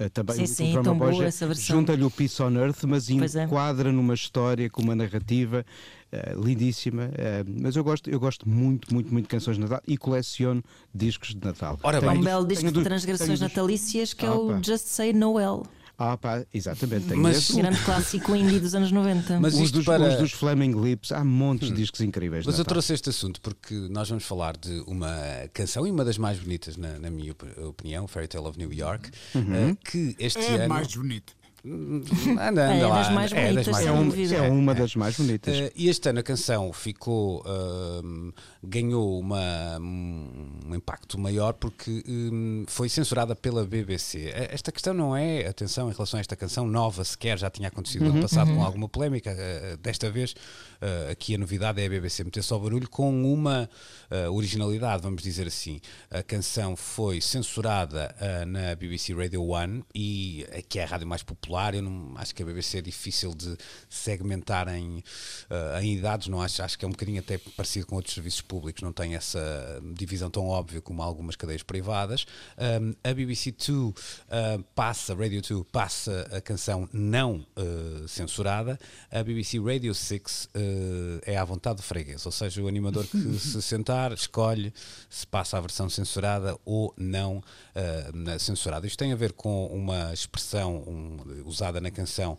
[0.00, 0.72] Uh, também Sim, o sim,
[1.18, 1.76] já- essa versão.
[1.76, 3.44] junta-lhe o Peace on Earth, mas Pois é.
[3.44, 5.64] enquadra numa história com uma narrativa
[6.12, 7.04] uh, lindíssima.
[7.04, 10.62] uh, mas eu gosto, eu gosto muito, muito, muito de canções de Natal e coleciono
[10.94, 11.78] discos de Natal.
[11.82, 14.60] Ora Há bem, um belo disco de transgressões natalícias que é Ah, o pá.
[14.64, 15.64] Just Say Noel.
[15.98, 17.06] Ah, pá, exatamente.
[17.06, 17.56] Tenho Mas- esse.
[17.56, 19.40] Grande clássico indie dos anos 90.
[19.40, 22.44] Mas Os dos, para- os dos Flaming Lips, há montes de discos incríveis.
[22.44, 25.10] Mas de eu trouxe este assunto porque nós vamos falar de uma
[25.54, 28.72] canção e uma das mais bonitas, na, na minha op- opinião, Fairy Tale of New
[28.72, 29.70] York, Uhum.
[29.70, 30.68] eh, que este É ano.
[30.68, 31.32] mais bonito.
[31.66, 34.16] Anda, anda É lá, das mais é das bonitas, mais É, um- bonitas.
[34.18, 34.36] dúvida.
[34.36, 35.54] é uma das mais bonitas.
[35.56, 38.30] Eh, e este ano a canção ficou ahm,
[38.62, 44.30] ganhou uma, um impacto maior porque hum, foi censurada pela BBC.
[44.32, 47.68] Eh, Esta questão não é, atenção, em relação a esta canção nova sequer, já tinha
[47.68, 49.30] acontecido no ano passado com alguma polémica.
[49.36, 50.34] eh, desta vez,
[50.80, 53.68] eh, aqui a novidade é a BBC meter só barulho com uma
[54.10, 55.80] eh, originalidade, vamos dizer assim.
[56.10, 61.22] A canção foi censurada eh, na BBC Radio 1 e que é a rádio mais
[61.24, 61.55] popular.
[61.74, 63.56] Eu não acho que a BBC é difícil de
[63.88, 65.02] segmentar em,
[65.50, 68.40] eh, em idades, não acho, acho que é um bocadinho até parecido com outros serviços
[68.40, 72.26] públicos, não tem essa divisão tão óbvia como algumas cadeias privadas.
[72.58, 78.78] Um, a BBC Two uh, passa, Radio 2 passa a canção não uh, censurada.
[79.10, 83.18] A BBC Radio 6 uh, é à vontade do freguês, ou seja, o animador que
[83.38, 84.72] se sentar escolhe
[85.08, 87.42] se passa a versão censurada ou não
[87.76, 88.86] uh, na censurada.
[88.86, 92.38] Isto tem a ver com uma expressão um, usada na canção,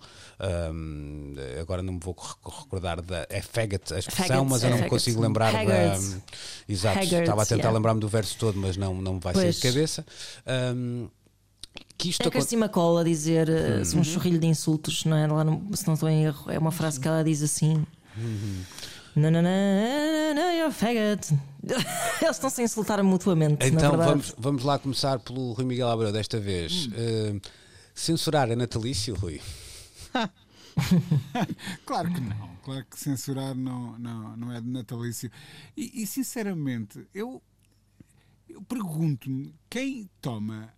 [0.74, 3.26] um, agora não me vou rec- recordar da.
[3.30, 5.60] É faggot a expressão, Faggot, mas eu não é me consigo lembrar da.
[5.60, 6.24] Haggard.
[6.68, 7.78] Exato, Haggard, estava a tentar yeah.
[7.78, 9.56] lembrar-me do verso todo, mas não, não me vai Pois.
[9.56, 10.06] sair de cabeça.
[10.76, 11.08] Um,
[11.98, 14.00] que isto É a aconte- Kirsty McCall a dizer uh, Uhum.
[14.02, 15.26] um chorrilho de insultos, não é?
[15.28, 17.86] Lá no- se não estou em erro, é uma frase que ela diz assim.
[18.16, 18.62] Uhum.
[19.18, 21.34] Não, não, não, não, you're a faggot.
[22.22, 23.66] Eles estão-se a insultar mutuamente.
[23.66, 26.86] Então vamos, vamos lá começar pelo Rui Miguel Abreu desta vez.
[26.86, 27.42] Uh,
[27.96, 29.42] censurar é natalício, Rui?
[31.88, 32.56] Claro que não.
[32.64, 35.32] Claro que censurar não, não, não é de natalício.
[35.76, 37.42] E, e, sinceramente, eu,
[38.48, 40.72] eu pergunto-me quem toma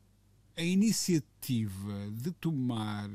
[0.59, 3.09] a iniciativa de tomar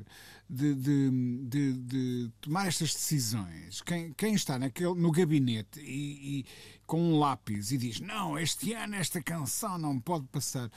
[0.48, 1.11] de, de,
[1.48, 6.46] de, de tomar estas decisões, quem, quem está naquele, no gabinete e, e
[6.87, 10.70] com um lápis e diz não, este ano esta canção não pode passar.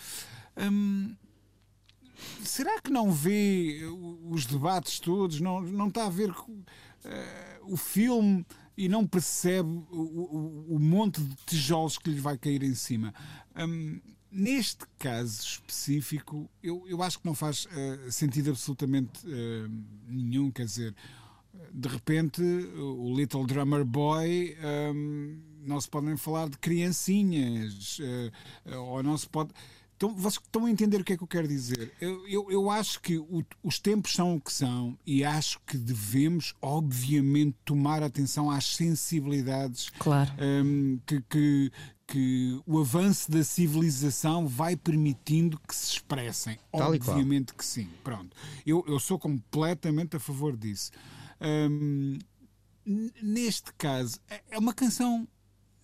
[0.57, 1.15] Hum,
[2.43, 3.81] será que não vê
[4.29, 5.39] os debates todos?
[5.39, 6.33] Não, não está a ver
[7.03, 8.45] eh, o filme
[8.77, 13.13] e não percebe o, o- o monte de tijolos que lhe vai cair em cima?
[13.55, 13.99] Hum,
[14.31, 19.67] neste caso específico, eu, eu acho que não faz eh, sentido absolutamente eh,
[20.07, 20.51] nenhum.
[20.51, 20.95] Quer dizer,
[21.73, 24.55] de repente, o Little Drummer Boy.
[24.93, 28.31] hum, não se podem falar de criancinhas, eh,
[28.77, 29.49] ou não se pode.
[29.97, 31.91] Então, vocês estão a entender o que é que eu quero dizer?
[31.99, 35.75] Eu, eu, eu acho que o- os tempos são o que são e acho que
[35.75, 40.31] devemos, obviamente, tomar atenção às sensibilidades Claro.
[40.39, 41.71] hum, que, que,
[42.07, 46.57] que o avanço da civilização vai permitindo que se expressem.
[46.71, 46.93] Tal.
[46.93, 47.89] Obviamente que sim.
[48.03, 48.35] Pronto.
[48.65, 50.91] Eu, eu sou completamente a favor disso.
[51.41, 52.17] Hum,
[53.21, 55.27] neste caso, é- é uma canção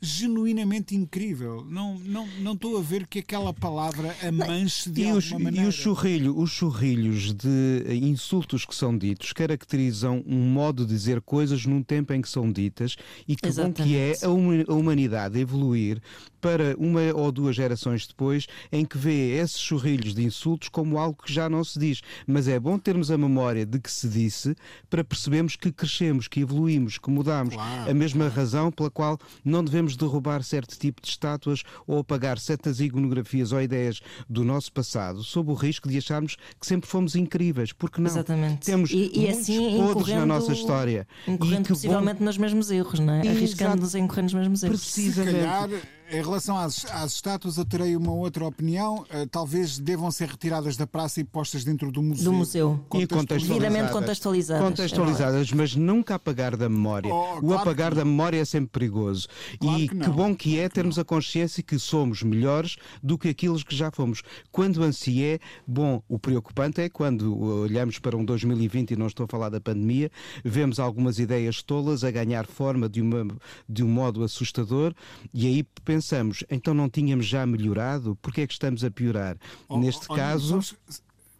[0.04, 1.66] genuinamente incrível.
[1.70, 5.32] Não não não estou a ver que aquela palavra a manche de E alguma os,
[5.32, 5.68] e maneira.
[5.70, 11.22] os, churrilho, os churrilhos de eh, insultos que são ditos caracterizam um modo de dizer
[11.22, 12.96] coisas num tempo em que são ditas
[13.28, 16.02] e que bom que é a huma- a humanidade evoluir
[16.42, 21.24] para uma ou duas gerações depois em que vê esses churrilhos de insultos como algo
[21.24, 22.02] que já não se diz.
[22.28, 24.54] Mas é bom termos a memória de que se disse
[24.90, 27.54] para percebermos que crescemos, que evoluímos, que mudamos.
[27.56, 32.38] Claro, a mesma razão pela qual não devemos derrubar certo tipo de estátuas ou apagar
[32.40, 37.16] certas iconografias ou ideias do nosso passado sob o risco de acharmos que sempre fomos
[37.16, 38.10] incríveis, porque não?
[38.10, 38.66] Exatamente.
[38.66, 41.08] Temos E- e muitos assim podres na nossa história.
[41.28, 43.28] Incorrendo e que bom- possivelmente nos mesmos erros, não é?
[43.28, 44.82] Arriscando-nos a incorrer nos mesmos erros.
[44.82, 45.82] Se precisamente.
[46.12, 49.06] Em relação às, às estátuas, eu terei uma outra opinião.
[49.10, 52.26] Eh, talvez devam ser retiradas da praça e postas dentro do museu.
[52.26, 52.86] Do museu.
[52.94, 53.92] E Devidamente contextualizadas.
[53.92, 54.64] contextualizadas.
[54.64, 57.14] Contextualizadas, mas nunca apagar da memória.
[57.14, 59.28] Oh, o claro apagar que da memória é sempre perigoso.
[59.60, 63.30] Claro e que que, bom que é termos a consciência que somos melhores do que
[63.30, 64.22] aqueles que já fomos.
[64.52, 69.26] Quando assim é, bom, o preocupante é quando olhamos para um 2020 e não estou
[69.26, 70.12] a falar da pandemia,
[70.44, 73.28] vemos algumas ideias tolas a ganhar forma de, uma,
[73.68, 74.94] de um modo assustador
[75.34, 75.64] e aí
[75.94, 78.18] pensamos, então não tínhamos já melhorado?
[78.22, 79.38] Porquê é que estamos a piorar?
[79.68, 80.62] Oh, Neste oh, caso.
[80.62, 80.76] Sabes,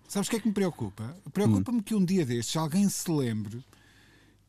[0.08, 1.16] sabes o que é que me preocupa?
[1.32, 3.64] Preocupa-me que um dia destes alguém se lembre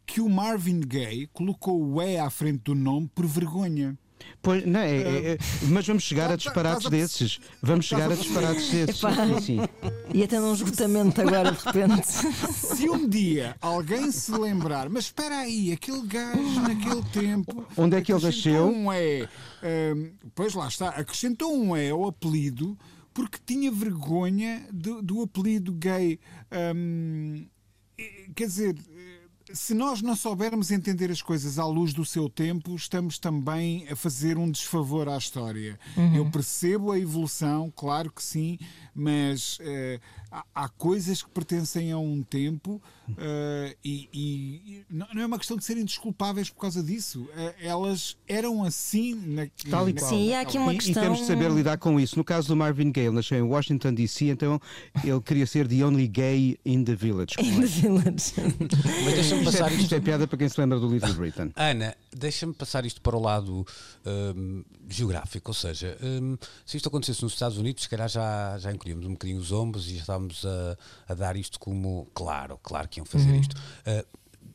[0.06, 3.96] que o Marvin Gaye colocou o E à frente do nome por vergonha.
[4.40, 5.38] Pois, não, é, é- é-
[5.68, 7.40] mas vamos chegar a Tá- tá- disparates a- desses.
[7.62, 9.02] Vamos chegar a disparates desses.
[9.02, 9.12] Epá.
[9.14, 9.58] Sim, sim.
[10.14, 12.06] Ia tendo um esgotamento agora de repente.
[12.52, 17.66] Se um dia alguém se lembrar, mas espera aí, aquele gajo naquele tempo.
[17.76, 18.66] Onde é que ele nasceu?
[18.66, 19.28] Um e,
[20.34, 22.78] pois lá está, acrescentou um E ao apelido
[23.12, 26.18] porque tinha vergonha do, do apelido gay.
[27.96, 28.76] E, quer dizer,
[29.52, 33.94] se nós não soubermos entender as coisas à luz do seu tempo, estamos também a
[33.94, 35.78] fazer um desfavor à história.
[36.14, 38.58] Eu percebo a evolução, claro que sim,
[38.94, 39.98] mas eh,
[40.30, 42.80] há, há coisas que pertencem a um tempo
[43.18, 47.28] eh, e, e não é uma questão de serem desculpáveis por causa disso.
[47.36, 50.10] Eh, elas eram assim na, Tal e na- qual.
[50.10, 52.16] Sim, e há aqui uma e, questão- e temos de saber lidar com isso.
[52.16, 54.60] No caso do Marvin Gaye, ele nasceu em Washington DC, então
[55.02, 57.34] ele queria ser the only gay in the village.
[57.38, 58.32] In the village.
[59.04, 59.82] Mas deixa-me Isto passar é, isto.
[59.82, 61.50] isto é piada para quem se lembra do Little Britain.
[61.56, 63.66] Ana, deixa-me passar isto para o lado
[64.36, 68.72] hum, geográfico, ou seja, hum, se isto acontecesse nos Estados Unidos, se calhar já, já
[68.84, 70.76] encolhíamos um bocadinho os ombros e já estávamos a,
[71.08, 73.56] a dar isto como claro, claro que iam fazer isto.
[73.86, 74.06] Uh,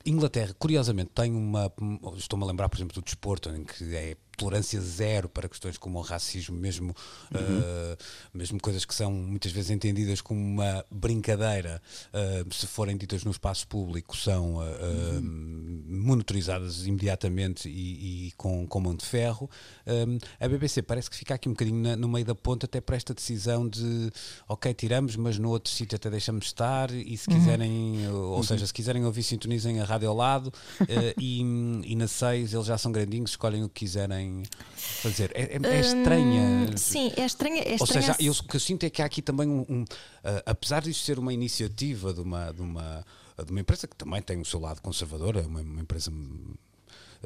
[0.06, 1.72] Inglaterra, curiosamente, tem uma.
[2.16, 6.00] Estou-me a lembrar, por exemplo, do desporto, em que é tolerância zero para questões como
[6.00, 6.92] o racismo, mesmo,
[7.34, 7.98] uh,
[8.34, 11.82] mesmo coisas que são muitas vezes entendidas como uma brincadeira,
[12.14, 18.66] uh, se forem ditas no espaço público, são uh, uh, monitorizadas imediatamente e, e com,
[18.66, 19.50] com mão de ferro.
[19.86, 22.80] Um, a BBC parece que fica aqui um bocadinho na- no meio da ponta, até
[22.80, 24.10] para esta decisão de
[24.48, 28.74] ok, tiramos, mas no outro sítio até deixamos estar, e se quiserem, ou seja, se
[28.74, 30.54] quiserem ouvir, sintonizem a rádio ao lado,
[31.20, 34.29] e, e na 6 eles já são grandinhos, escolhem o que quiserem
[34.76, 35.32] fazer.
[35.34, 36.42] É, é- é estranha.
[36.72, 37.62] Hum, Sim, é estranha.
[37.62, 39.66] É Ou estranha seja, eu, o que eu sinto é que há aqui também um.
[39.70, 39.86] um,
[40.24, 43.06] ah, apesar disto ser uma iniciativa de uma, de, uma,
[43.46, 46.54] de uma empresa que também tem o seu lado conservador, é uma, uma empresa hum,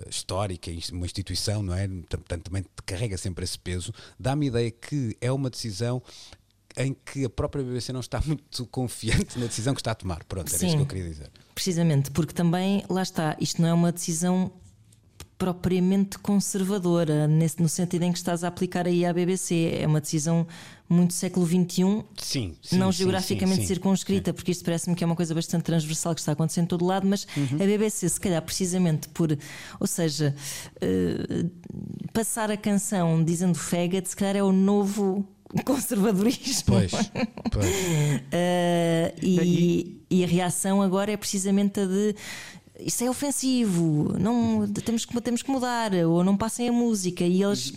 [0.10, 1.88] histórica, uma instituição, não é?
[1.88, 3.94] Portanto, também carrega sempre esse peso.
[4.20, 6.02] Dá-me a ideia que é uma decisão
[6.76, 10.24] em que a própria BBC não está muito confiante na decisão que está a tomar.
[10.24, 10.68] Pronto, era Sim.
[10.68, 11.32] isso que eu queria dizer.
[11.54, 14.52] Precisamente, porque também, lá está, isto não é uma decisão
[15.44, 19.78] propriamente conservadora, nesse, no sentido em que estás a aplicar aí à BBC.
[19.82, 20.48] É uma decisão
[20.88, 25.08] muito século XXI, Sim, sim, não sim, geograficamente sim, circunscrita, porque isto parece-me que é
[25.08, 27.56] uma coisa bastante transversal que está acontecendo em todo lado, mas Uhum.
[27.56, 29.36] a BBC, se calhar precisamente por,
[29.80, 30.36] ou seja,
[30.80, 31.46] eh,
[32.14, 35.28] passar a canção dizendo faggot, se calhar é o novo
[35.66, 36.64] conservadorismo.
[36.68, 36.92] Pois,
[37.52, 37.66] pois.
[37.66, 42.16] Uh, e, e a reação agora é precisamente a de
[42.86, 47.24] isso é ofensivo, não, temos, que, temos que mudar, ou não passem a música.
[47.24, 47.74] E eles.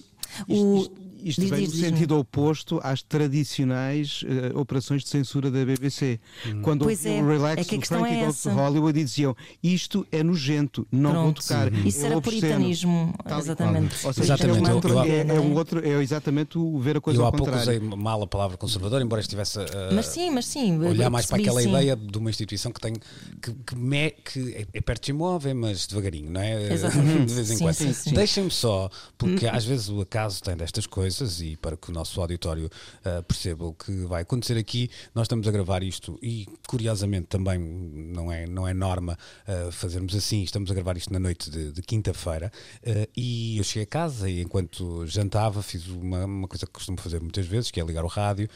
[0.48, 1.90] o, Isto, isto diz- vem diz- no diz-me.
[1.90, 6.18] sentido oposto às tradicionais eh, operações de censura da BBC.
[6.62, 8.50] Quando Pois ouviam é, o Relax é que a do questão Frankie é Goes to.
[8.50, 11.42] Hollywood e diziam isto é nojento, não vou Pronto.
[11.42, 11.72] tocar.
[11.86, 14.06] Isso é era obsceno." puritanismo, Tal exatamente.
[14.06, 16.78] Ou seja, Exatamente, é, um eu- outro, eu- é, é um outro, é exatamente o
[16.78, 17.80] ver a coisa Eu ao há pouco contrário.
[17.82, 19.66] usei mal a palavra conservador, embora estivesse a.
[19.92, 20.74] Mas sim, mas sim.
[20.76, 21.68] eu olhar mais para aquela sim.
[21.68, 22.92] ideia de uma instituição que tem
[23.40, 26.72] que, que, me- que é, é perto de imóvel, mas devagarinho, não é?
[26.72, 27.26] Exatamente.
[27.26, 28.14] De vez em Sim, quando.
[28.14, 32.20] Deixem-me só, porque às vezes o acaso tem destas coisas e para que o nosso
[32.20, 32.68] auditório
[33.04, 37.58] ah, perceba o que vai acontecer aqui, nós estamos a gravar isto e curiosamente também
[37.58, 41.72] não é, não é norma ah, fazermos assim, estamos a gravar isto na noite de,
[41.72, 42.52] de quinta-feira
[42.86, 46.98] ah, e eu cheguei a casa e enquanto jantava fiz uma, uma coisa que costumo
[47.00, 48.48] fazer muitas vezes, que é ligar o rádio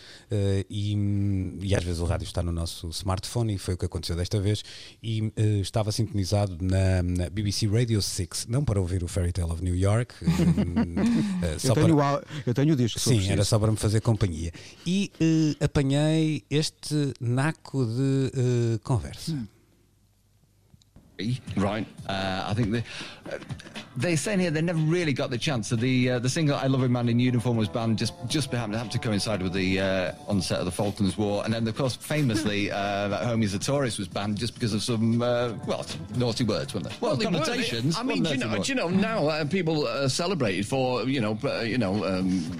[0.68, 0.96] e,
[1.62, 4.40] e às vezes o rádio está no nosso smartphone e foi o que aconteceu desta
[4.40, 4.62] vez
[5.02, 9.62] e estava sintonizado na, na BBC Radio 6, não para ouvir o Fairy Tale of
[9.62, 10.14] New York,
[11.58, 11.84] só Eu para-
[12.50, 12.98] eu tenho o disco.
[12.98, 14.52] Sim, era só para me fazer companhia.
[14.86, 19.38] E eh, apanhei este naco de eh, conversa.
[21.56, 21.86] Right.
[22.08, 22.84] Uh, I think they,
[23.32, 23.38] uh,
[23.96, 25.68] they're saying here they never really got the chance.
[25.68, 28.50] So the uh, the single "I Love a Man in Uniform" was banned just just
[28.52, 31.76] happened, happened to coincide with the uh, onset of the Falklands War, and then of
[31.76, 35.52] course famously uh, "At Home Is a Tourist" was banned just because of some uh,
[35.66, 36.94] well some naughty words, weren't they?
[37.00, 37.44] Well, they weren't.
[37.44, 37.96] connotations.
[37.98, 41.20] I mean, do you know, do you know now uh, people are celebrated for you
[41.20, 42.58] know, you know, um,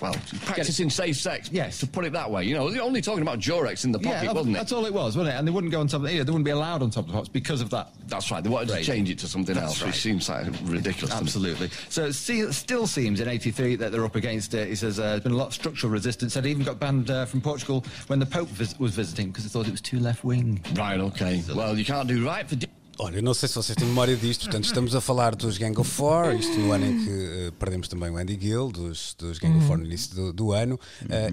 [0.00, 1.48] well, practicing safe sex.
[1.52, 1.78] Yes.
[1.80, 2.44] to put it that way.
[2.44, 4.58] You know, they're only talking about Jorex in the pocket, Yeah, wasn't it?
[4.58, 5.38] that's all it was, wasn't it?
[5.38, 6.02] And they wouldn't go on top.
[6.02, 7.92] Of, yeah, they wouldn't be allowed on top of the pops because of that.
[8.08, 8.42] That's right.
[8.42, 8.84] They wanted Right.
[8.84, 9.92] to change it to something That's else, right.
[9.92, 11.10] which seems like ridiculous.
[11.10, 11.26] to me.
[11.26, 11.70] Absolutely.
[11.88, 14.68] So it se- still seems in 83 that they're up against it.
[14.68, 16.34] He says uh, there's been a lot of structural resistance.
[16.34, 19.44] Said it even got banned uh, from Portugal when the Pope vis- was visiting because
[19.44, 20.60] they thought it was too left wing.
[20.76, 21.00] Right.
[21.00, 21.42] Okay.
[21.54, 22.56] Well, you can't do right for.
[22.56, 25.58] di- Olha, eu não sei se vocês têm memória disto, portanto, estamos a falar dos
[25.58, 29.16] Gang of Four, isto no ano em que eh, perdemos também o Andy Gill, dos,
[29.18, 30.78] dos Gang of Four no início do, do ano.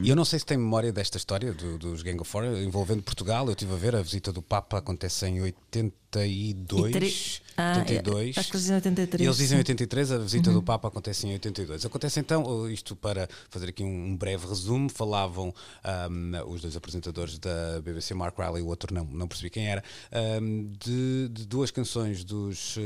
[0.01, 3.03] E eu não sei se têm memória desta história do- dos Gang of Four envolvendo
[3.03, 3.45] Portugal.
[3.45, 7.41] Eu estive a ver, a visita do Papa acontece em 80 82.
[7.57, 8.37] Ah, 82.
[8.37, 9.21] é, acho que eles dizem 83.
[9.21, 9.61] E eles dizem sim.
[9.61, 11.85] 83, a visita do Papa acontece em 82.
[11.85, 17.81] Acontece então, isto para fazer aqui um breve resumo, falavam ahm, os dois apresentadores da
[17.81, 22.23] BBC, Mark Riley o outro não, não percebi quem era, ahm, de, de duas canções
[22.23, 22.77] dos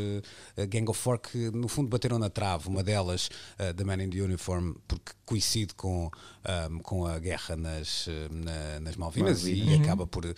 [0.57, 2.67] eh, Gang of Four que no fundo bateram na trave.
[2.67, 6.09] Uma delas, eh, The Man in the Uniform, porque coincide com,
[6.45, 10.33] ahm, com a guerra nas, eh, na- nas Malvinas, e acaba por eh,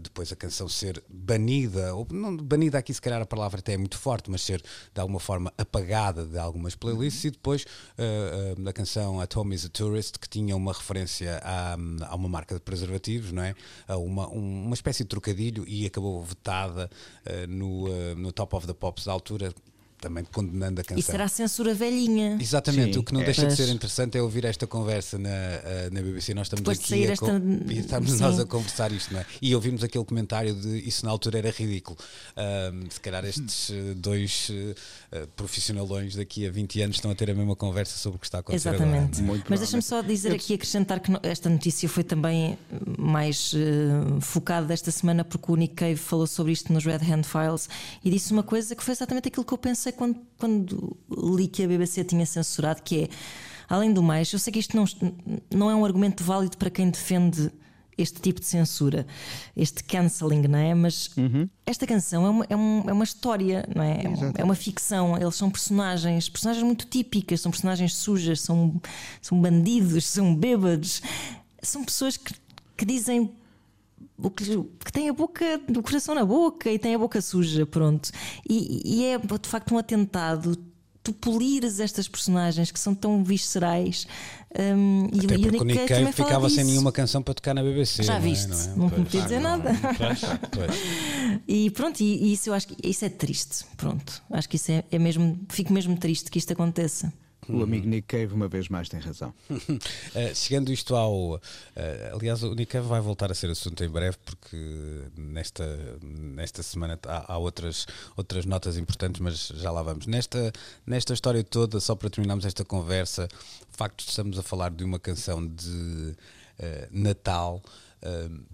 [0.00, 3.76] depois a canção ser banida, ou não banida aqui se calhar a palavra até é
[3.76, 7.64] muito forte, mas ser de alguma forma apagada de algumas playlists e depois
[7.98, 11.74] eh, a canção A Tom is a Tourist que tinha uma referência a,
[12.08, 13.54] a uma marca de preservativos, não é?
[13.88, 16.90] A uma, um- uma espécie de trocadilho e acabou vetada
[17.24, 19.52] eh, no, no Top of the Pops da altura,
[20.04, 20.98] também condenando a canção.
[21.00, 22.36] E será censura velhinha.
[22.40, 23.24] Exatamente, Sim, o que não é.
[23.24, 26.34] deixa de ser interessante é ouvir esta conversa na, eh, na BBC.
[26.34, 28.18] Nós estamos Depois de aqui sair a, esta- e estamos sim.
[28.20, 29.26] nós a conversar isto, não é?
[29.40, 31.96] E ouvimos aquele comentário de isso na altura era ridículo.
[32.36, 34.50] Ahm, se calhar estes eh, dois
[35.10, 38.26] eh, profissionalões daqui a 20 anos estão a ter a mesma conversa sobre o que
[38.26, 39.22] está a acontecer Exatamente.
[39.22, 39.38] agora.
[39.38, 39.42] é?
[39.48, 42.58] Mas deixa-me só dizer aqui, acrescentar que esta notícia foi também
[42.98, 47.22] mais eh, focada desta semana, porque o Nick Cave falou sobre isto nos Red Hand
[47.24, 47.68] Files
[48.04, 50.96] e disse uma coisa que foi exatamente aquilo que eu pensei quando, quando
[51.36, 53.08] li que a BBC tinha censurado, que é,
[53.68, 54.84] além do mais, eu sei que isto não,
[55.52, 57.50] não é um argumento válido para quem defende
[57.96, 59.06] este tipo de censura,
[59.56, 60.74] este cancelling, não é?
[60.74, 61.10] Mas
[61.64, 64.02] esta canção é uma, é, um- é uma história, não é?
[64.02, 64.08] É
[64.40, 68.80] É uma ficção, eles são personagens, personagens muito típicas, são personagens sujas, são,
[69.22, 71.00] são bandidos, são bêbados,
[71.62, 72.34] são pessoas que,
[72.76, 73.30] que dizem
[74.18, 74.44] o que,
[74.84, 75.44] que têm a boca,
[75.76, 78.10] o coração na boca e têm a boca suja, pronto.
[78.48, 80.56] E, e é de facto um atentado.
[81.02, 84.06] Tu polires estas personagens que são tão viscerais.
[84.54, 88.02] e, Até e o Nick Cave ficava sem nenhuma canção para tocar na BBC.
[88.04, 88.22] Já não é?
[88.22, 88.48] viste?
[88.48, 88.76] Não, é?
[88.76, 89.70] Não podia dizer nada.
[89.98, 90.80] Pois, pois.
[91.46, 93.66] E pronto, e, e isso eu acho que isso é triste.
[93.76, 95.38] Pronto, acho que isso é, é mesmo.
[95.50, 97.12] Fico mesmo triste que isto aconteça.
[97.48, 99.34] O amigo Nick Cave, uma vez mais, tem razão.
[99.50, 99.80] Uh,
[100.34, 101.34] chegando isto ao.
[101.34, 101.40] uh,
[102.12, 104.56] aliás, o Nick Cave vai voltar a ser assunto em breve, porque
[105.16, 105.64] nesta,
[106.02, 107.86] nesta semana há, há outras,
[108.16, 110.06] outras notas importantes, mas já lá vamos.
[110.06, 110.52] Nesta,
[110.86, 113.28] nesta história toda, só para terminarmos esta conversa,
[113.72, 116.14] o facto de estamos a falar de uma canção de
[116.58, 117.62] uh, Natal,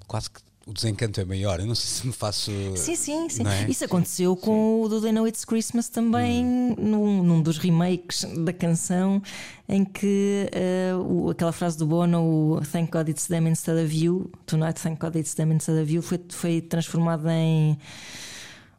[0.06, 1.60] quase que o desencanto é maior.
[1.60, 2.50] Eu não sei se me faço.
[2.76, 3.46] Sim, sim, sim.
[3.46, 3.68] é?
[3.68, 6.44] Isso aconteceu com o do They Know It's Christmas também,
[6.78, 9.20] num, num dos remakes da canção,
[9.68, 13.94] em que eh, o- aquela frase do Bono, o Thank God It's Them Instead of
[13.96, 17.76] You, Tonight Thank God It's Them Instead of You, foi, foi transformada em.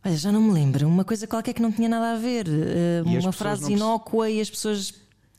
[0.04, 2.48] Olha, já não me lembro, uma coisa qualquer que não tinha nada a ver,
[3.18, 4.94] as uma frase inócua e as pessoas.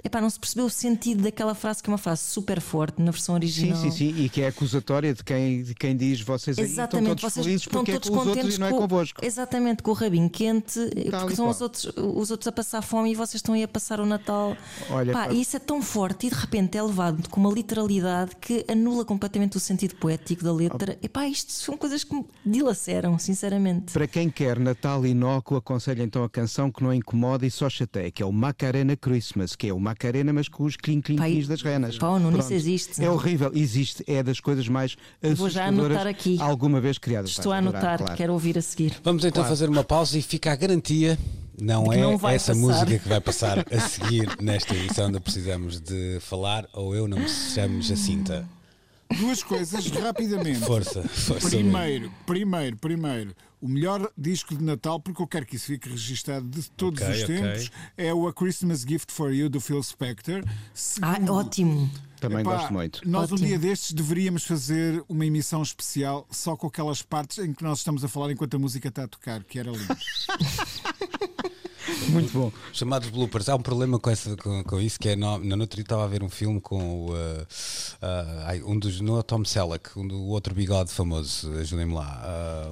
[0.04, 3.10] Epá, não se percebeu o sentido daquela frase, que é uma frase super forte na
[3.10, 3.76] versão Sim, original.
[3.80, 4.14] sim, sim.
[4.16, 7.84] E que é acusatória de quem, de quem diz vocês aí estão todos felizes estão
[7.84, 9.24] porque é todos com os outros contentes não é com, convosco.
[9.24, 10.80] Exatamente, com o rabinho quente,
[11.10, 13.68] Tal porque são os outros, os outros a passar fome e vocês estão aí a
[13.68, 14.56] passar o Natal.
[14.90, 18.34] Olha, Pá, e isso é tão forte e de repente é levado com uma literalidade
[18.40, 20.98] que anula completamente o sentido poético da letra.
[21.00, 23.92] E pá, isto são coisas que me dilaceram, sinceramente.
[23.92, 28.10] Para quem quer Natal inócuo, aconselho então a canção que não incomoda e só chateia,
[28.10, 29.91] que é o Macarena Christmas, que é o Macarena,
[30.32, 31.98] mas com os clink-clink das renas.
[31.98, 33.02] pá, não, isso existe.
[33.02, 36.36] É horrível, existe, é das coisas mais Vou já assustadoras anotar aqui.
[36.40, 37.30] alguma vez criadas.
[37.30, 38.16] Estou a anotar, claro.
[38.16, 38.94] quero ouvir a seguir.
[39.02, 41.18] Vamos então fazer uma pausa e fica a garantia.
[41.60, 42.54] Não é não essa passar.
[42.54, 47.18] música que vai passar a seguir nesta edição da Precisamos de Falar, ou eu não
[47.18, 48.48] me chamo Jacinta.
[49.18, 50.60] Duas coisas rapidamente.
[50.60, 51.50] Força, força.
[51.50, 56.44] Primeiro, primeiro, primeiro, o melhor disco de Natal, porque eu quero que isso fique registado
[56.48, 60.42] de todos Ok, os tempos, é o A Christmas Gift for You do Phil Spector.
[60.46, 61.90] Ah, Segundo, ótimo.
[62.20, 63.00] Também epá, gosto muito.
[63.08, 63.48] Nós um Ótimo.
[63.48, 68.04] dia destes deveríamos fazer uma emissão especial só com aquelas partes em que nós estamos
[68.04, 69.86] a falar enquanto a música está a tocar, que era lindo.
[72.08, 72.52] Muito bom.
[72.72, 75.76] Chamados bloopers, há um problema com, essa, com, com isso que é no, no outro
[75.76, 79.44] dia estava a ver um filme com o, uh, uh, um dos não é Tom
[79.44, 82.22] Selleck, um do outro bigode famoso, ajudem-me lá,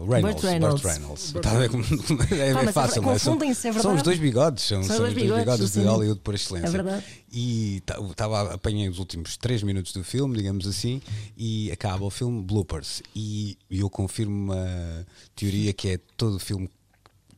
[0.01, 0.83] uh, Reynolds, Burt Reynolds.
[0.83, 1.35] Reynolds.
[1.35, 1.85] Está a ver como-
[2.33, 3.19] é, Pá, é mas fácil, não é?
[3.19, 5.81] São, é são os dois bigodes, são, São são os dois bigodes, bigodes de.
[5.81, 6.69] Hollywood por excelência.
[6.69, 7.05] É verdade.
[7.33, 11.01] E estava apanhei os últimos 3 minutos do filme, digamos assim,
[11.37, 13.03] e acaba o filme bloopers.
[13.15, 15.07] E, e eu confirmo uma
[15.37, 16.69] teoria que é todo o filme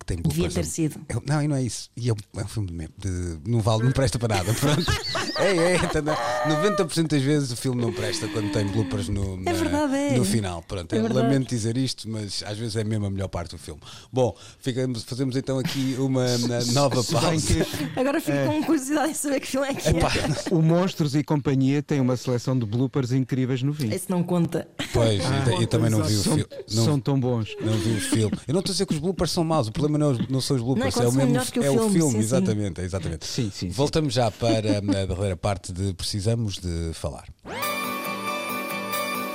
[0.05, 1.01] que tem Devia ter sido.
[1.09, 1.91] É- não, e não é isso.
[1.97, 2.89] E é, um- é um filme de,
[3.37, 4.53] de- não vale, não presta para nada.
[4.55, 4.85] Pronto.
[5.43, 6.15] É, é, tá, não.
[6.63, 10.17] 90% das vezes o filme não presta quando tem bloopers no, na- verdade, é.
[10.17, 10.63] no final.
[10.63, 13.59] Pronto, É eu lamento dizer isto, mas às vezes é mesmo a melhor parte do
[13.59, 13.81] filme.
[14.13, 16.25] Bom, ficamos, fazemos então aqui uma
[16.73, 17.67] nova pausa.
[17.97, 20.55] Agora fico com curiosidade em saber que filme é que Epá, é.
[20.55, 23.91] o Monstros e Companhia tem uma seleção de bloopers incríveis no fim.
[23.93, 24.69] Esse não conta.
[24.93, 26.47] pois, eu, eu também não vi o São, filme.
[26.73, 27.57] Não, são tão bons.
[27.61, 28.39] não vi o filme.
[28.47, 30.29] Eu não estou a dizer que os bloopers são maus, o problema não, é os-
[30.29, 32.19] não são os bloopers, quase é o são mesmo o é o filme, filme, sim,
[32.19, 32.25] sim.
[32.25, 33.27] exatamente, é exatamente.
[33.27, 33.69] Sim, sim, sim.
[33.71, 37.29] Voltamos já para a derradeira parte de Precisamos de Falar.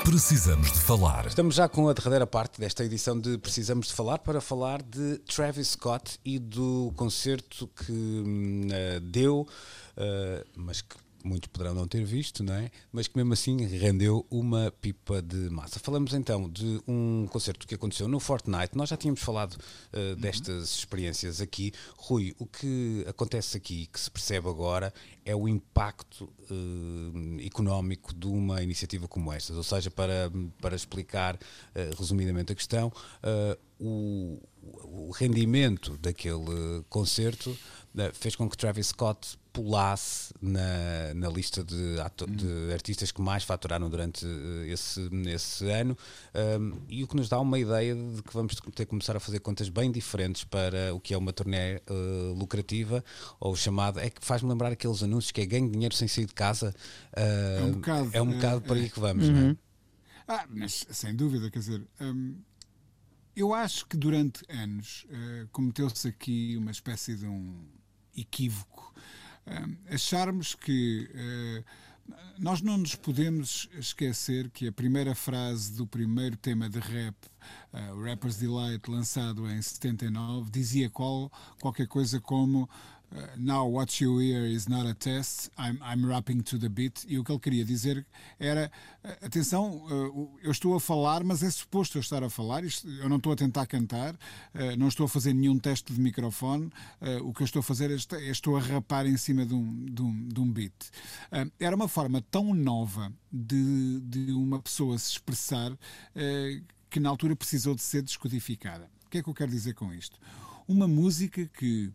[0.03, 1.25] Precisamos de falar.
[1.27, 5.17] Estamos já com a derradeira parte desta edição de Precisamos de Falar para falar de
[5.19, 8.23] Travis Scott e do concerto que
[8.71, 9.45] eh, deu,
[9.97, 12.69] eh, mas que muitos poderão não ter visto, não é?
[12.91, 15.79] Mas que mesmo assim rendeu uma pipa de massa.
[15.79, 18.75] Falamos então de um concerto que aconteceu no Fortnite.
[18.75, 19.57] Nós já tínhamos falado
[19.93, 21.71] eh, destas experiências aqui.
[21.97, 24.93] Rui, o que acontece aqui, que se percebe agora,
[25.25, 29.53] é o impacto eh, económico de uma iniciativa como esta.
[29.53, 31.37] Ou seja, para, para explicar
[31.75, 32.91] eh, resumidamente a questão,
[33.79, 34.39] o,
[34.83, 37.55] o rendimento daquele concerto
[38.13, 43.43] fez com que Travis Scott pulasse na, na lista de, ato- de artistas que mais
[43.43, 45.97] faturaram durante eh, esse, esse ano
[46.59, 49.19] um, e o que nos dá uma ideia de que vamos ter que começar a
[49.19, 51.81] fazer contas bem diferentes para o que é uma turnê eh,
[52.35, 53.03] lucrativa
[53.39, 56.35] ou chamada, é que faz-me lembrar aqueles anúncios que é ganho dinheiro sem sair de
[56.35, 56.71] casa
[57.15, 59.55] É um uh, bocado, é um bocado por aí eh, que vamos, não é?
[60.27, 62.35] Ah, mas sem dúvida, quer dizer, hum,
[63.35, 67.65] eu acho que durante anos eh, cometeu-se aqui uma espécie de um
[68.15, 68.76] equívoco.
[69.89, 71.63] Acharmos que eh,
[72.37, 77.15] nós não nos podemos esquecer que a primeira frase do primeiro tema de rap,
[77.93, 82.69] o Rapper's Delight, lançado em 79, dizia qual, qualquer coisa como
[83.09, 87.05] Uh, now what you hear is not a test, I'm, I'm rapping to the beat.
[87.07, 88.05] E o que ele queria dizer
[88.37, 88.69] era:
[89.03, 92.63] uh, atenção, uh, eu estou a falar, mas é suposto eu estar a falar.
[92.63, 94.17] Eu não estou a tentar cantar,
[94.77, 96.69] não estou a fazer nenhum teste de microfone.
[97.23, 99.85] O que eu estou a fazer é, é estou a rapar em cima de um,
[99.85, 100.73] de um, de um beat.
[101.59, 105.77] Era uma forma tão nova de, de uma pessoa se expressar
[106.89, 108.89] que na altura precisou de ser descodificada.
[109.05, 110.19] O que é que eu quero dizer com isto?
[110.67, 111.91] Uma música que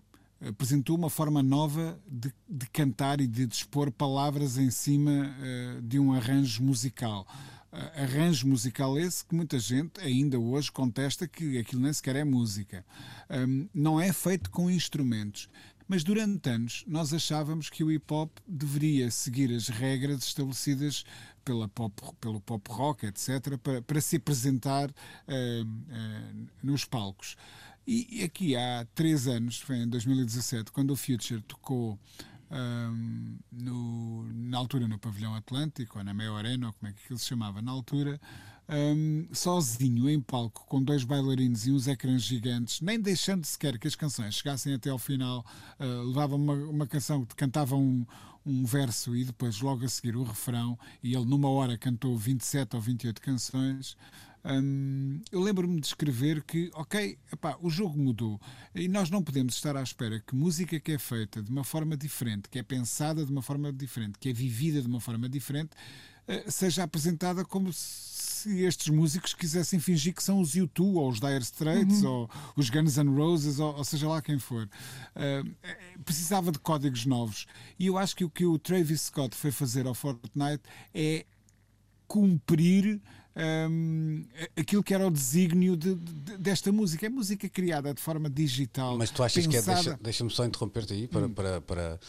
[0.49, 5.99] apresentou uma forma nova de, de cantar e de dispor palavras em cima eh, de
[5.99, 7.27] um arranjo musical.
[7.73, 12.25] Eh, arranjo musical esse que muita gente ainda hoje contesta que aquilo nem sequer é
[12.25, 12.85] música.
[13.31, 15.49] Hum, não é feito com instrumentos.
[15.89, 21.05] Mas durante anos nós achávamos que o hip hop deveria seguir as regras estabelecidas
[21.45, 24.91] pela pop, pelo pop rock, etc., para, para se apresentar
[25.29, 26.33] eh, eh,
[26.63, 27.37] nos palcos.
[27.87, 31.99] E aqui há três anos, foi em 2017, quando o Future tocou
[32.51, 37.03] hum, no- na altura no Pavilhão Atlântico, ou na Meo Arena, ou como é que
[37.05, 38.21] aquilo se chamava na altura,
[38.69, 43.89] hum, sozinho em palco, com dois bailarinos e uns ecrãs gigantes, nem deixando sequer que
[43.89, 45.45] as canções chegassem até ao final,
[45.81, 48.07] uh, levava uma, uma canção que cantava um,
[48.47, 52.77] um verso e depois logo a seguir o refrão, e ele numa hora cantou 27
[52.77, 53.97] ou 28 canções.
[54.45, 58.41] Hum, eu lembro-me de escrever que, ok, epá, o jogo mudou
[58.75, 61.97] e nós não podemos estar à espera que música que é feita de uma forma
[61.97, 65.71] diferente, que é pensada de uma forma diferente, que é vivida de uma forma diferente,
[66.27, 71.21] eh, seja apresentada como se estes músicos quisessem fingir que são os U2 ou os
[71.21, 74.69] Dire Straits ou os Guns N' Roses ou, ou seja lá quem for.
[75.15, 75.45] Eh,
[76.05, 77.47] precisava de códigos novos
[77.79, 81.25] e eu acho que o que o Travis Scott foi fazer ao Fortnite é
[82.09, 83.01] cumprir
[83.37, 84.25] hum,
[84.57, 87.07] aquilo que era o desígnio de- de- desta música.
[87.07, 88.97] É música criada de forma digital.
[88.99, 89.61] Mas tu achas que é.
[89.61, 92.01] pensada- Deixa- Deixa-me só interromper-te aí para, para, para,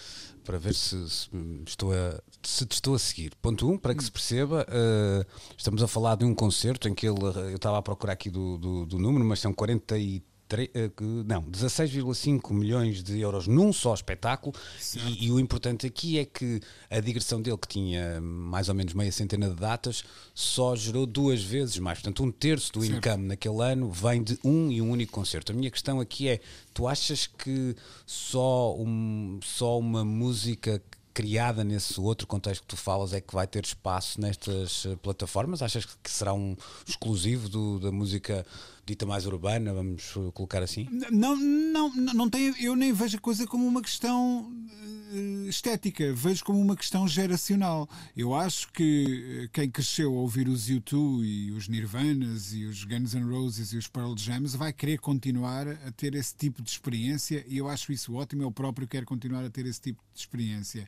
[0.43, 1.29] para ver se, se
[1.65, 3.33] estou a, se te estou a seguir.
[3.41, 5.25] Ponto 1, um, para que se perceba, eh,
[5.57, 7.21] estamos a falar de um concerto em que ele.
[7.23, 10.21] Eu estava a procurar aqui do, do, do número, mas são 43.
[10.61, 14.53] Eh, que- Não, 16,5 milhões de euros num só espetáculo
[14.95, 18.93] e, e o importante aqui é que a digressão dele que tinha mais ou menos
[18.93, 22.97] meia centena de datas só gerou duas vezes mais, portanto um terço do Certo.
[22.97, 25.51] income naquele ano vem de um e um único concerto.
[25.51, 26.39] A minha questão aqui é:
[26.73, 27.75] tu achas que
[28.05, 30.81] só, um, só uma música
[31.13, 35.61] criada nesse outro contexto que tu falas é que vai ter espaço nestas eh, plataformas?
[35.61, 36.55] Achas que será um
[36.87, 38.43] exclusivo do- da música
[38.85, 40.87] dita mais urbana, vamos eh, colocar assim?
[41.11, 46.43] Não, não, não, tem, eu nem vejo a coisa como uma questão uh, estética, vejo
[46.43, 47.87] como uma questão geracional.
[48.15, 53.13] Eu acho que quem cresceu a ouvir os U2 e os Nirvanas e os Guns
[53.13, 57.45] N' Roses e os Pearl Jams vai querer continuar a ter esse tipo de experiência
[57.47, 58.43] e eu acho isso ótimo.
[58.43, 60.87] Eu próprio quero continuar a ter esse tipo de experiência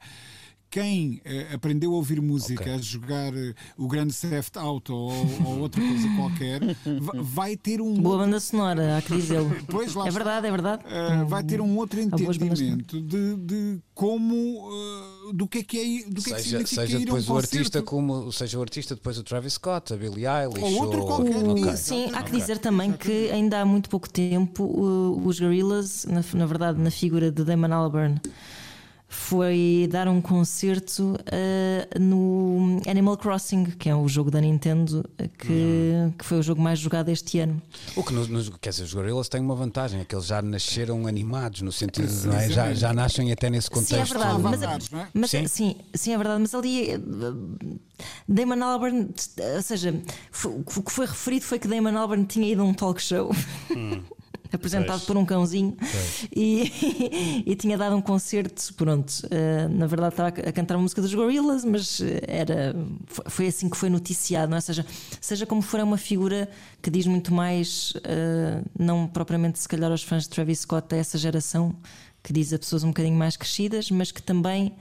[0.70, 2.74] quem uh, aprendeu a ouvir música, okay.
[2.74, 5.12] a jogar uh, o Grande Theft Auto ou,
[5.46, 6.62] ou, outra coisa qualquer,
[7.24, 7.94] vai ter um.
[7.94, 9.56] Boa banda sonora, há que dizê-lo.
[9.68, 10.84] pois, lá é verdade, é verdade.
[10.86, 14.70] Uh, vai ter um outro entendimento de, de, como.
[15.34, 16.10] do que é que é.
[16.10, 18.32] Do que seja, é que significa seja ir depois um o artista, como.
[18.32, 20.62] Seja o artista, depois o Travis Scott, a Billie Eilish.
[20.62, 21.08] Ou outro ou...
[21.08, 21.48] qualquer.
[21.48, 21.78] Okay.
[21.78, 24.66] Sim, há que dizer também que ainda há muito pouco tempo
[25.26, 28.20] os Gorillaz, na, na verdade, na figura de Damon Albarn
[29.16, 35.04] foi dar um concerto uh, no Animal Crossing, que é o jogo da Nintendo
[35.38, 36.12] que, uhum.
[36.12, 37.62] que foi o jogo mais jogado este ano.
[37.96, 40.42] O que nos, nos, quer dizer, os Gorillaz têm uma vantagem, é que eles já
[40.42, 42.50] nasceram animados, no sentido, de é?
[42.50, 43.96] já, já nascem até nesse contexto.
[43.96, 44.62] Sim, é verdade, mas,
[44.94, 45.08] é?
[45.14, 45.48] mas, sim?
[45.48, 45.76] sim?
[45.94, 47.00] Sim, é verdade, mas ali eh,
[48.28, 49.10] Damon Albarn,
[49.56, 49.94] ou seja,
[50.46, 53.32] o que foi referido foi que Damon Albarn tinha ido a um talk show.
[53.76, 54.04] Hum.
[54.56, 55.06] apresentado pois.
[55.06, 55.78] por um cãozinho
[56.36, 58.74] e, e, tinha dado um concerto.
[58.76, 62.76] Pronto, uh, na verdade estava a cantar uma música dos Gorillaz, mas era,
[63.28, 64.62] foi assim que foi noticiado, não é?
[64.62, 64.86] Seja,
[65.22, 66.50] seja como for, é uma figura
[66.82, 70.98] que diz muito mais, uh, não propriamente se calhar aos fãs de Travis Scott a
[70.98, 71.76] essa geração,
[72.24, 74.74] que diz a pessoas um bocadinho mais crescidas, mas que também.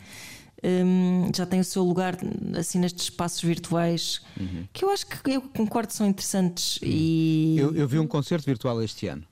[0.66, 2.16] Um, já tem o seu lugar
[2.58, 4.64] assim nestes espaços virtuais uhum.
[4.72, 8.82] que eu acho que eu concordo são interessantes e eu, eu vi um concerto virtual
[8.82, 9.26] este ano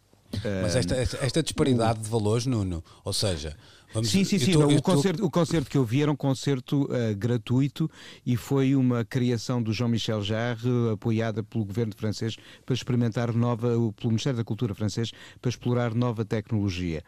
[0.62, 3.56] mas esta, esta disparidade de valores, Nuno, ou seja,
[3.92, 4.52] Vamos, sim, sim, sim.
[4.52, 7.90] Tô, o, concerto, o concerto que eu vi era um concerto uh, gratuito
[8.24, 14.08] e foi uma criação do Jean-Michel Jarre, apoiada pelo governo francês, para experimentar nova, pelo
[14.08, 17.02] Ministério da Cultura francês, para explorar nova tecnologia.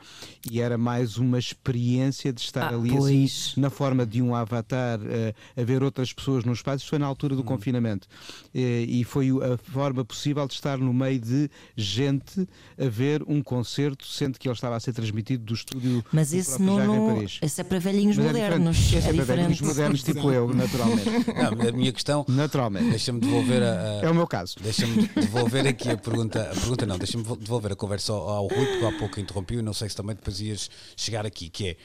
[0.51, 5.01] E era mais uma experiência de estar ah, ali assim, na forma de um avatar,
[5.01, 6.83] uh, a ver outras pessoas no espaço.
[6.83, 7.47] Isso foi na altura do hum.
[7.47, 8.07] confinamento.
[8.55, 12.47] Uh, e foi a forma possível de estar no meio de gente
[12.79, 16.05] a ver um concerto, sendo que ele estava a ser transmitido do estúdio.
[16.13, 18.93] Mas do esse não, não, esse é para velhinhos Mas modernos.
[18.93, 21.05] É, é, é para velhinhos modernos, tipo eu, naturalmente.
[21.35, 22.25] Não, a minha questão.
[22.29, 22.91] Naturalmente.
[22.91, 24.57] Deixa-me devolver a, a, É o meu caso.
[24.61, 26.43] Deixa-me devolver aqui a pergunta.
[26.43, 29.63] A pergunta não, deixa-me devolver a conversa ao, ao Rui, porque há pouco interrompi e
[29.63, 31.77] não sei se também depois ias chegar aqui, que é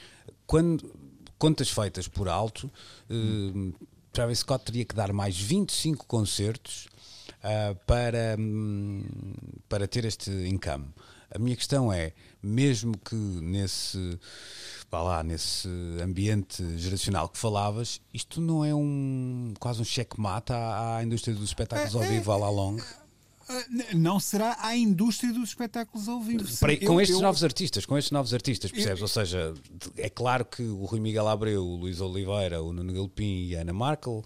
[0.46, 0.92] quando
[1.38, 2.70] contas feitas por alto,
[3.10, 3.74] uh,
[4.12, 6.88] Travis Scott teria que dar mais 25 concertos
[7.44, 9.04] uh, para, um,
[9.68, 10.88] para ter este income.
[11.32, 14.20] A minha questão é, mesmo que nesse,
[14.92, 15.68] vá lá, nesse
[16.02, 21.46] ambiente geracional que falavas, isto não é um quase um cheque-mate à, à, indústria dos
[21.46, 22.86] espetáculos ao é, vivo, à la longa?
[23.50, 26.46] É, não será à indústria dos espetáculos ao vivo.
[26.60, 27.22] Para, com eu, estes eu...
[27.22, 29.00] novos artistas, com estes novos artistas, percebes?
[29.00, 29.04] Eu...
[29.04, 29.54] Ou seja,
[29.98, 33.62] é claro que o Rui Miguel Abreu, o Luís Oliveira, o Nuno Galpim e a
[33.62, 34.24] Ana Markel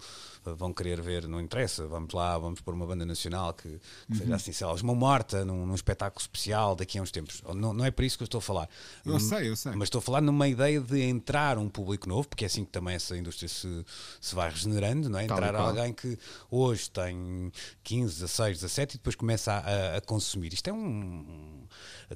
[0.52, 3.78] vão querer ver, não interessa, vamos lá, vamos pôr uma banda nacional que, que
[4.10, 4.18] uhum.
[4.18, 7.42] seja assim, sei lá, uma morta num, num, espetáculo especial daqui a uns tempos.
[7.54, 8.68] Não, não é para isso que eu estou a falar.
[9.04, 9.72] Eu sei, eu sei.
[9.72, 12.70] Mas estou a falar numa ideia de entrar um público novo, porque é assim que
[12.70, 13.84] também essa indústria se,
[14.20, 15.24] se vai regenerando, não é?
[15.24, 16.18] Entrar alguém que
[16.50, 17.50] hoje tem
[17.82, 20.52] 15, 16, 17 e depois começa a, a, a consumir.
[20.52, 21.64] Isto é um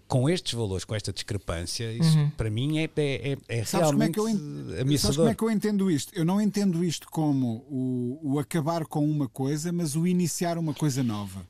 [0.07, 2.30] com estes valores, com esta discrepância, isso uhum.
[2.30, 4.99] para mim é, é, é, é realmente como é que eu ameaçador.
[4.99, 6.14] Sabes como é que eu entendo isto?
[6.14, 10.74] Eu não entendo isto como o, o acabar com uma coisa, mas o iniciar uma
[10.74, 11.40] coisa nova.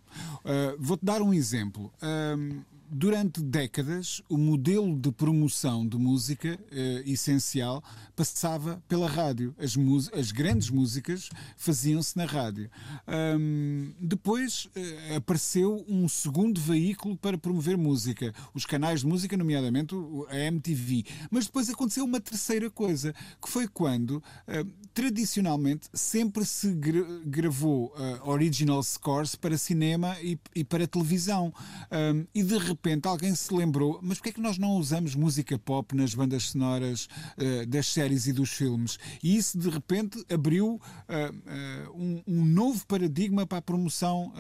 [0.45, 1.93] Uh, Vou-te dar um exemplo.
[2.03, 7.83] Uh, durante décadas, o modelo de promoção de música eh, essencial
[8.17, 9.55] passava pela rádio.
[9.59, 9.77] As,
[10.19, 12.71] as grandes músicas faziam-se na rádio.
[13.07, 19.95] Um, depois eh, apareceu um segundo veículo para promover música, os canais de música, nomeadamente
[20.31, 21.05] a MTV.
[21.31, 24.65] Mas depois aconteceu uma terceira coisa, que foi quando, eh,
[24.95, 31.53] tradicionalmente, sempre se gra gravou uh, original scores para cinema e, e para televisão.
[31.93, 35.15] Um, e de repente repente alguém se lembrou, mas porquê é que nós não usamos
[35.15, 38.99] música pop nas bandas sonoras uh, das séries e dos filmes?
[39.23, 44.33] E isso de repente abriu uh, uh, um, um, novo paradigma para a promoção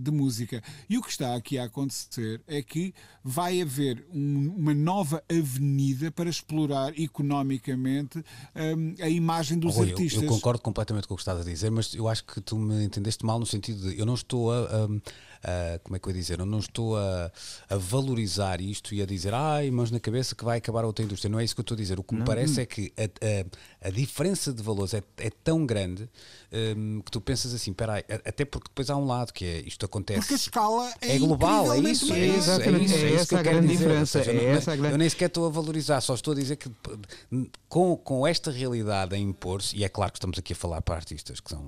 [0.00, 0.62] de música.
[0.88, 2.92] E o que está aqui a acontecer é que
[3.22, 8.18] vai haver um, uma nova avenida para explorar economicamente
[8.54, 10.22] um, a imagem dos Rui, artistas.
[10.22, 12.56] Eu, eu, concordo completamente com o que estás a dizer, mas eu acho que tu
[12.56, 14.88] me entendeste mal no sentido de eu não estou a, a
[15.44, 17.30] a- como é que eu ia dizer, eu não estou a,
[17.68, 21.30] a valorizar isto e a dizer, ai, mãos na cabeça que vai acabar outra indústria.
[21.30, 21.98] Não é isso que eu estou a dizer.
[21.98, 25.66] O que me parece é que a, a- a diferença de valores é, é tão
[25.66, 26.08] grande
[26.76, 29.60] hum, que tu pensas assim, espera aí, até porque depois há um lado que é
[29.60, 30.20] isto acontece.
[30.20, 33.14] Porque a escala é, É global, é isso, é isso, é isso, é é isso
[33.14, 33.84] essa que eu a quero grande dizer.
[33.84, 36.14] diferença, Ou seja, é não- essa a grande- Eu nem sequer estou a valorizar, só
[36.14, 40.18] estou a dizer que p- com, com esta realidade a impor-se, e é claro que
[40.18, 41.64] estamos aqui a falar para artistas que são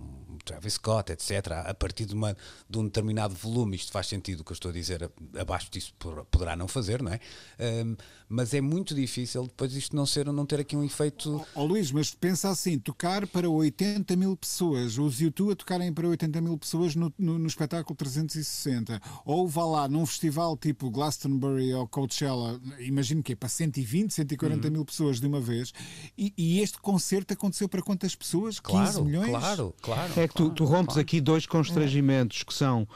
[0.46, 2.36] Travis Scott, etc., a partir de, uma,
[2.70, 5.92] de um determinado volume, isto faz sentido o que eu estou a dizer, abaixo disso
[6.30, 7.20] poderá não fazer, não é?
[7.60, 7.96] Hum,
[8.28, 11.44] mas é muito difícil depois isto não ser, não ter aqui um efeito.
[11.54, 16.08] Ó Luís, mas pensa assim, tocar para 80 mil pessoas, os YouTube a tocarem para
[16.08, 21.72] 80 mil pessoas no, no, no espetáculo 360, ou vá lá num festival tipo Glastonbury
[21.74, 25.72] ou Coachella, imagino que é para 120, 140 mil pessoas de uma vez,
[26.16, 28.58] e, e este concerto aconteceu para quantas pessoas?
[28.60, 29.30] 15 Claro, milhões?
[29.30, 30.12] claro, claro.
[30.16, 31.00] É que tu, claro, tu rompes claro.
[31.00, 32.86] aqui dois constrangimentos que são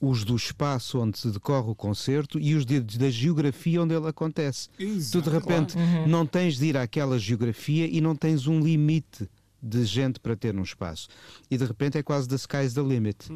[0.00, 4.08] os do espaço onde se decorre o concerto e os de- da geografia onde ele
[4.08, 4.68] acontece.
[4.78, 5.76] Exato, tu de repente
[6.08, 9.28] não tens de ir àquela geografia e não tens um limite
[9.62, 11.08] de gente para ter um espaço.
[11.50, 13.30] E de repente é quase the sky's the limit.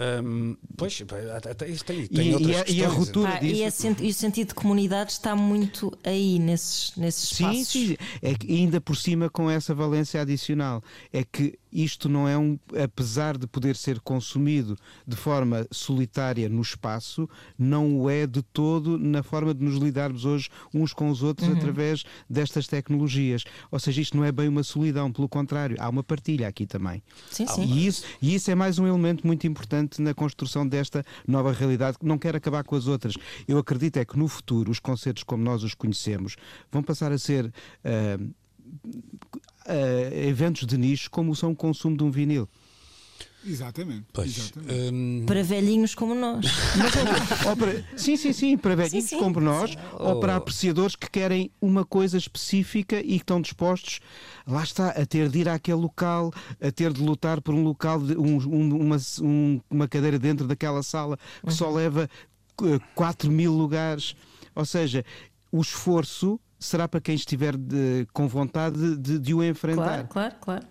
[0.00, 1.02] Hum, pois,
[1.44, 2.94] até- isto tem, E- tem e outras a- e a questões.
[2.94, 3.62] ruptura- Pá, disso.
[3.64, 7.68] e, senti- e o sentido de comunidade está muito aí nesses, nesses Sim, espaços.
[7.72, 7.96] sim.
[8.22, 10.82] É que ainda por cima com essa valência adicional.
[11.12, 12.56] É que isto não é um.
[12.82, 14.76] Apesar de poder ser consumido
[15.06, 17.28] de forma solitária no espaço,
[17.58, 21.48] não o é de todo na forma de nos lidarmos hoje uns com os outros
[21.50, 23.42] através destas tecnologias.
[23.70, 27.02] Ou seja, isto não é bem uma solidão, pelo contrário, há uma partilha aqui também.
[27.30, 27.64] Sim, sim.
[27.64, 31.98] E isso, e isso é mais um elemento muito importante na construção desta nova realidade
[31.98, 33.14] que não quer acabar com as outras.
[33.46, 36.36] Eu acredito é que no futuro os concertos como nós os conhecemos
[36.70, 37.52] vão passar a ser
[37.84, 38.18] ah,
[39.66, 42.48] ah, eventos de nicho como são o consumo de um vinil.
[43.46, 44.06] Exatamente.
[44.12, 44.92] Pois, exatamente.
[44.92, 46.44] hum, Para velhinhos como nós.
[47.46, 49.18] Ou para- sim, sim, sim, para velhinhos sim.
[49.18, 50.38] como nós, ou para Oh.
[50.38, 54.00] apreciadores que querem uma coisa específica e que estão dispostos,
[54.46, 58.00] lá está, a ter de ir àquele local, a ter de lutar por um local,
[58.02, 61.16] de- um- um- uma, um- uma cadeira dentro daquela sala
[61.46, 62.08] que só leva
[62.62, 64.16] eh, 4 mil lugares.
[64.54, 65.04] Ou seja,
[65.52, 70.08] o esforço será para quem estiver de- com vontade de, de o enfrentar.
[70.08, 70.66] Claro, claro, claro.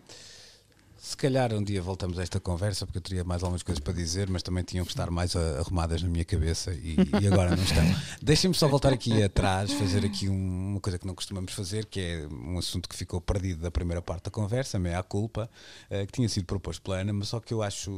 [1.08, 3.94] Se calhar um dia voltamos a esta conversa, porque eu teria mais algumas coisas para
[3.94, 7.64] dizer, mas também tinham que estar mais arrumadas na minha cabeça e, e agora não
[7.64, 7.82] estão.
[8.22, 12.02] Deixem-me só voltar aqui atrás, fazer aqui um- uma coisa que não costumamos fazer, que
[12.02, 15.50] é um assunto que ficou perdido da primeira parte da conversa, meia culpa,
[15.90, 17.90] eh, que tinha sido proposto pela Ana, mas só que eu acho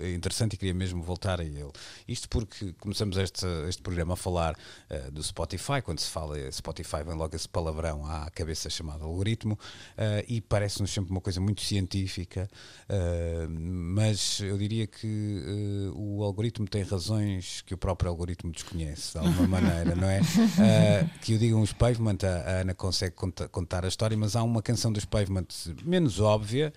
[0.00, 1.70] eh, interessante e queria mesmo voltar a ele.
[2.08, 4.56] Isto porque começamos este, este programa a falar
[4.90, 9.56] eh, do Spotify, quando se fala Spotify vem logo esse palavrão à cabeça chamado algoritmo,
[9.96, 12.50] eh, e parece-nos sempre uma coisa muito científica,
[12.88, 19.12] eh, mas eu diria que eh, o algoritmo tem razões que o próprio algoritmo desconhece,
[19.12, 20.20] de alguma maneira, não é?
[20.60, 24.36] Eh, que o digam os Pavement, a, a Ana consegue conta- contar a história, mas
[24.36, 25.46] há uma canção dos Pavement
[25.84, 26.72] menos óbvia,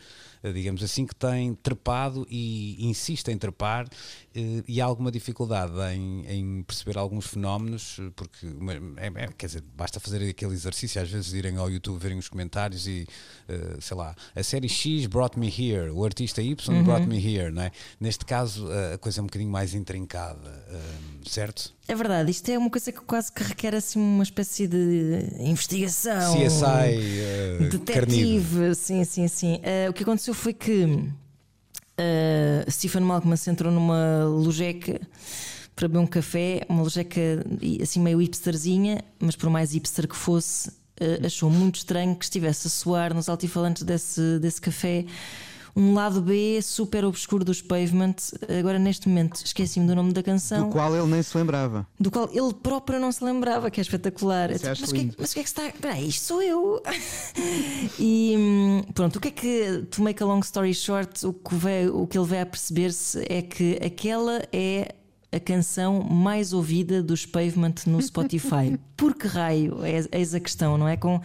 [0.53, 3.87] digamos assim, que tem trepado e insiste em trepar
[4.33, 8.47] eh, e há alguma dificuldade em, em perceber alguns fenómenos, eh, porque
[8.97, 12.29] é- é- quer dizer, basta fazer aquele exercício, às vezes irem ao YouTube verem os
[12.29, 13.05] comentários e
[13.47, 17.51] eh, sei lá, a série X brought me here, o artista Y brought me here,
[17.51, 17.71] não é?
[17.99, 20.81] Neste caso eh, a coisa é um bocadinho mais intrincada, eh,
[21.29, 21.73] certo?
[21.89, 26.35] É verdade, isto é uma coisa que quase que requer assim uma espécie de investigação.
[26.35, 27.79] CSI eh, carnido.
[27.79, 29.59] Detetive, sim, sim, sim.
[29.63, 31.09] Eh, o que aconteceu foi que
[31.97, 35.01] eh, Stephen Malcolm se entrou numa lojeca
[35.75, 37.19] para beber um café, uma lojeca
[37.81, 42.67] assim meio hipsterzinha, mas por mais hipster que fosse, eh, achou muito estranho que estivesse
[42.67, 45.05] a soar nos altifalantes desse, desse café
[45.75, 48.15] um lado B super obscuro dos Pavement.
[48.59, 51.87] Agora, neste momento, esqueci-me do nome da canção Do qual ele nem se lembrava.
[51.99, 54.49] do qual ele próprio não se lembrava, que é espetacular.
[54.49, 55.67] Mas, o que é, mas o que é que está.
[55.67, 56.81] Espera aí, isto sou eu.
[57.99, 62.01] e pronto, o que é que, to make a long story short, o que, veio,
[62.01, 64.95] o que ele veio a perceber-se é que aquela é
[65.31, 68.79] a canção mais ouvida dos Pavement no Spotify.
[68.97, 69.83] Por que raio?
[69.85, 70.97] É, eis a questão, não é?
[70.97, 71.21] Com,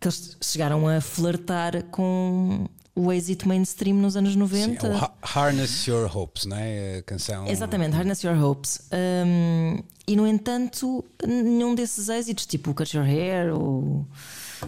[0.00, 2.66] que eles chegaram a flertar com
[2.96, 4.86] o êxito mainstream nos anos Sim, 90.
[4.86, 6.98] é o Ha- Harness Your Hopes, não é?
[6.98, 7.46] A canção.
[7.48, 8.80] Exatamente, Harness Your Hopes.
[9.26, 14.06] Um, e no entanto, nenhum desses êxitos, tipo Cut Your Hair ou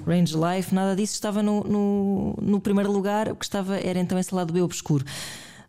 [0.06, 3.30] Range Life, nada disso estava no, no, no primeiro lugar.
[3.30, 5.04] O que estava era então esse lado B obscuro.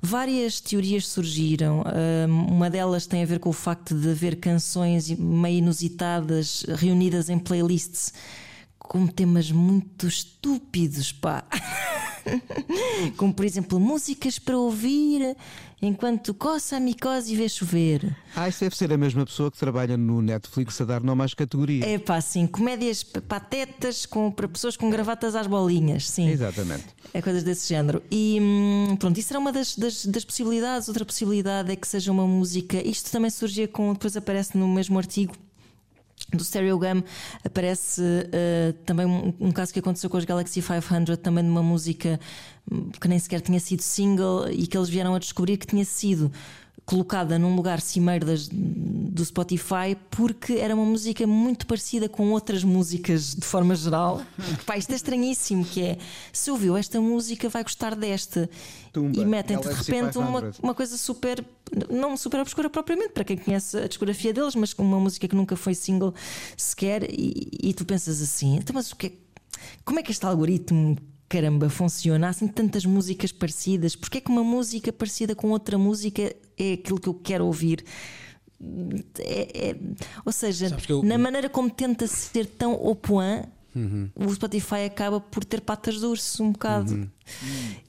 [0.01, 1.83] Várias teorias surgiram.
[2.27, 7.29] Um, uma delas tem a ver com o facto de haver canções meio inusitadas reunidas
[7.29, 8.13] em playlists
[8.87, 11.43] com temas muito estúpidos, pá.
[13.15, 15.35] Como por exemplo, músicas para ouvir
[15.81, 18.15] enquanto coça a micose e vê chover.
[18.35, 21.33] Ah, isso deve ser a mesma pessoa que trabalha no Netflix a dar nome às
[21.33, 21.87] categorias.
[21.87, 26.27] É pá, sim, comédias patetas com, para pessoas com gravatas às bolinhas, sim.
[26.29, 26.85] Exatamente.
[27.13, 28.01] É coisas desse género.
[28.11, 30.87] E hum, pronto, isso era uma das, das, das possibilidades.
[30.87, 32.85] Outra possibilidade é que seja uma música.
[32.85, 33.93] Isto também surgia com.
[33.93, 35.33] Depois aparece no mesmo artigo.
[36.33, 37.03] Do Stereogam
[37.43, 41.63] aparece uh, também um, um caso que aconteceu com os Galaxy 500, também de uma
[41.63, 42.19] música
[42.69, 45.85] hum, que nem sequer tinha sido single e que eles vieram a descobrir que tinha
[45.85, 46.29] sido
[46.85, 52.63] colocada num lugar cimeiro das, do Spotify porque era uma música muito parecida com outras
[52.63, 54.21] músicas de forma geral.
[54.65, 55.97] Pá, isto é estranhíssimo, que é
[56.31, 58.49] se ouviu esta música vai gostar desta
[58.93, 60.59] Tumba, e metem-te de Galaxy repente uma, 500.
[60.59, 61.43] uma coisa super,
[61.89, 65.35] não super obscura propriamente para quem conhece a discografia deles, mas com uma música que
[65.35, 66.13] nunca foi single
[66.55, 69.11] sequer e, e tu pensas assim, então mas o que é,
[69.83, 70.97] como é que este algoritmo
[71.29, 72.27] caramba funciona?
[72.27, 76.73] Há assim tantas músicas parecidas, porque é que uma música parecida com outra música é
[76.73, 77.83] aquilo que eu quero ouvir?
[79.19, 79.75] É- é-
[80.25, 83.47] ou seja, eu- na maneira como tenta ser tão au point,
[84.15, 87.07] o Spotify acaba por ter patas de urso um bocado.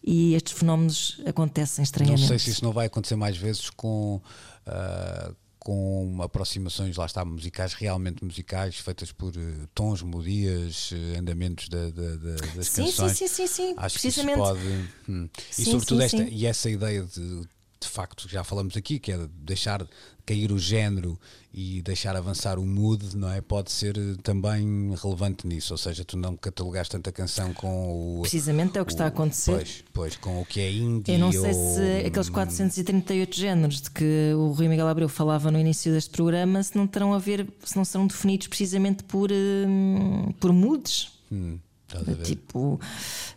[0.05, 2.27] E estes fenómenos acontecem Não estranhamente.
[2.27, 4.21] sei se isso não vai acontecer mais vezes com,
[4.67, 5.33] ah,
[5.69, 11.91] com aproximações, lá está, musicais, realmente musicais, feitas por eh, tons, melodias, eh, andamentos da-
[11.91, 13.19] da- da- das Sim, sim, canções.
[13.19, 14.61] sim, sim, sim, Acho que isso pode.
[15.07, 15.29] hum.
[15.51, 16.29] E Sim, sobretudo sim, esta, sim.
[16.33, 17.43] e essa ideia de,
[17.81, 19.87] de facto, já falamos aqui, que é de deixar
[20.27, 21.19] cair o género
[21.55, 23.41] e deixar avançar o mood, não é?
[23.41, 28.21] Pode ser eh, também relevante nisso, ou seja, tu não catalogaste tanta canção com o.
[28.23, 29.53] Precisamente é o que está a acontecer.
[29.53, 31.13] Pois, pois, com o que é indie.
[31.15, 35.51] Eu não sei ou- se aqueles 438 géneros de que o Rui Miguel Abreu falava
[35.51, 39.31] no início deste programa se não terão a ver, se não serão definidos precisamente por,
[39.33, 41.13] hum, por moods.
[41.33, 42.25] Hum, estás a ver?
[42.25, 42.79] Tipo,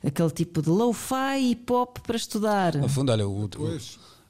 [0.05, 2.75] aquele tipo de lo-fi e pop para estudar.
[2.75, 3.79] No fundo, olha, o, o-.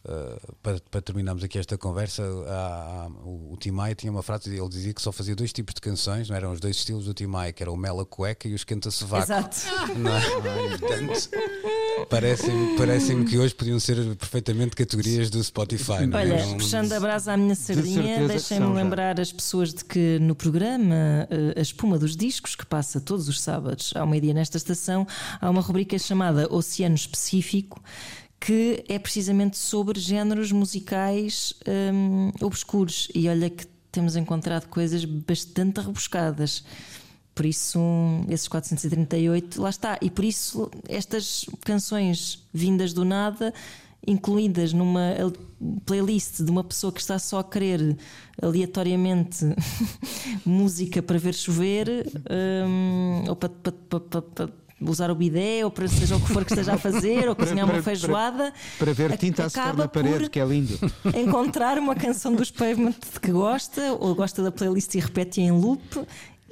[0.06, 4.24] uh, para, para terminarmos aqui esta conversa, há- há- o, o Tim Maia tinha uma
[4.24, 7.06] frase, ele dizia que só fazia dois tipos de canções, não eram os dois estilos
[7.06, 9.24] do Tim Maia, que era o Mela Cueca e o Esquenta Sovaco.
[9.24, 9.58] Exato.
[9.98, 10.78] Não é?
[10.78, 11.30] Portanto,
[12.10, 16.06] parecem-me parecem que hoje podiam ser perfeitamente categorias do Spotify.
[16.08, 16.22] Não é?
[16.22, 18.82] Olha, Não- puxando a brasa à minha sardinha, deixem-me são já.
[18.84, 23.28] lembrar as pessoas de que no programa eh, A Espuma dos Discos, que passa todos
[23.28, 25.08] os sábados ao meio-dia nesta estação,
[25.40, 27.82] há uma rubrica chamada Oceano Específico.
[28.44, 31.54] Que é precisamente sobre géneros musicais
[31.94, 33.08] hum, obscuros.
[33.14, 36.64] E olha que temos encontrado coisas bastante rebuscadas.
[37.36, 37.80] Por isso,
[38.30, 39.98] esses 438, lá está.
[40.02, 43.54] E por isso, estas canções vindas do nada,
[44.06, 45.14] incluídas numa
[45.86, 47.96] playlist de uma pessoa que está só a querer
[48.42, 49.46] aleatoriamente
[50.44, 52.08] música para ver chover,
[52.68, 54.48] hum, ou para- para- para- para
[54.82, 57.66] usar o bidé, ou para seja o que for que esteja a fazer, ou cozinhar
[57.66, 58.54] uma para- feijoada.
[58.80, 60.78] Para ver tinta a secar na parede, que é lindo.
[61.16, 65.82] encontrar uma canção dos Pavement que gosta, ou gosta da playlist e repete em loop.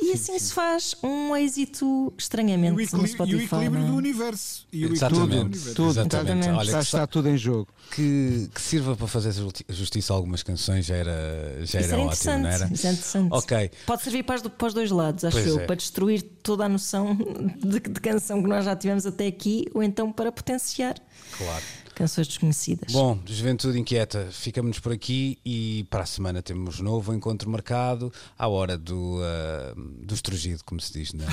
[0.02, 3.32] E assim se faz um êxito E estranhamente o, no Spotify.
[3.32, 3.91] e o equilíbrio não é?
[3.91, 4.66] do universo.
[4.72, 5.76] E o equilíbrio do Exatamente, universo.
[5.76, 6.16] Tudo, exatamente.
[6.30, 6.58] Exatamente.
[6.60, 7.68] Olha, que, está tudo em jogo.
[7.91, 12.02] que, que sirva para fazer justi- justiça a algumas canções já era, já Isso era
[12.02, 12.70] era ótimo, não era?
[12.74, 13.30] Isso é interessante.
[13.32, 13.72] Ok.
[13.86, 15.66] Pode servir para os, para os dois lados, acho Pois eu, é.
[15.66, 17.16] para destruir toda a noção
[17.62, 20.95] de, de canção que nós já tivemos até aqui, ou então para potenciar
[21.38, 21.64] Claro.
[22.00, 22.93] Canções desconhecidas.
[22.93, 28.47] Bom, Juventude Inquieta, ficamos por aqui e para a semana temos novo encontro marcado à
[28.47, 31.26] hora do, ah, do estrugido, como se diz na,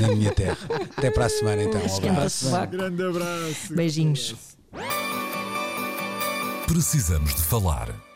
[0.00, 0.58] na minha terra.
[0.96, 1.80] Até para a semana então.
[1.80, 2.46] Um abraço.
[2.46, 2.72] sovaco.
[2.72, 3.72] Grande abraço.
[3.72, 4.34] Beijinhos.
[6.66, 8.07] Precisamos de falar.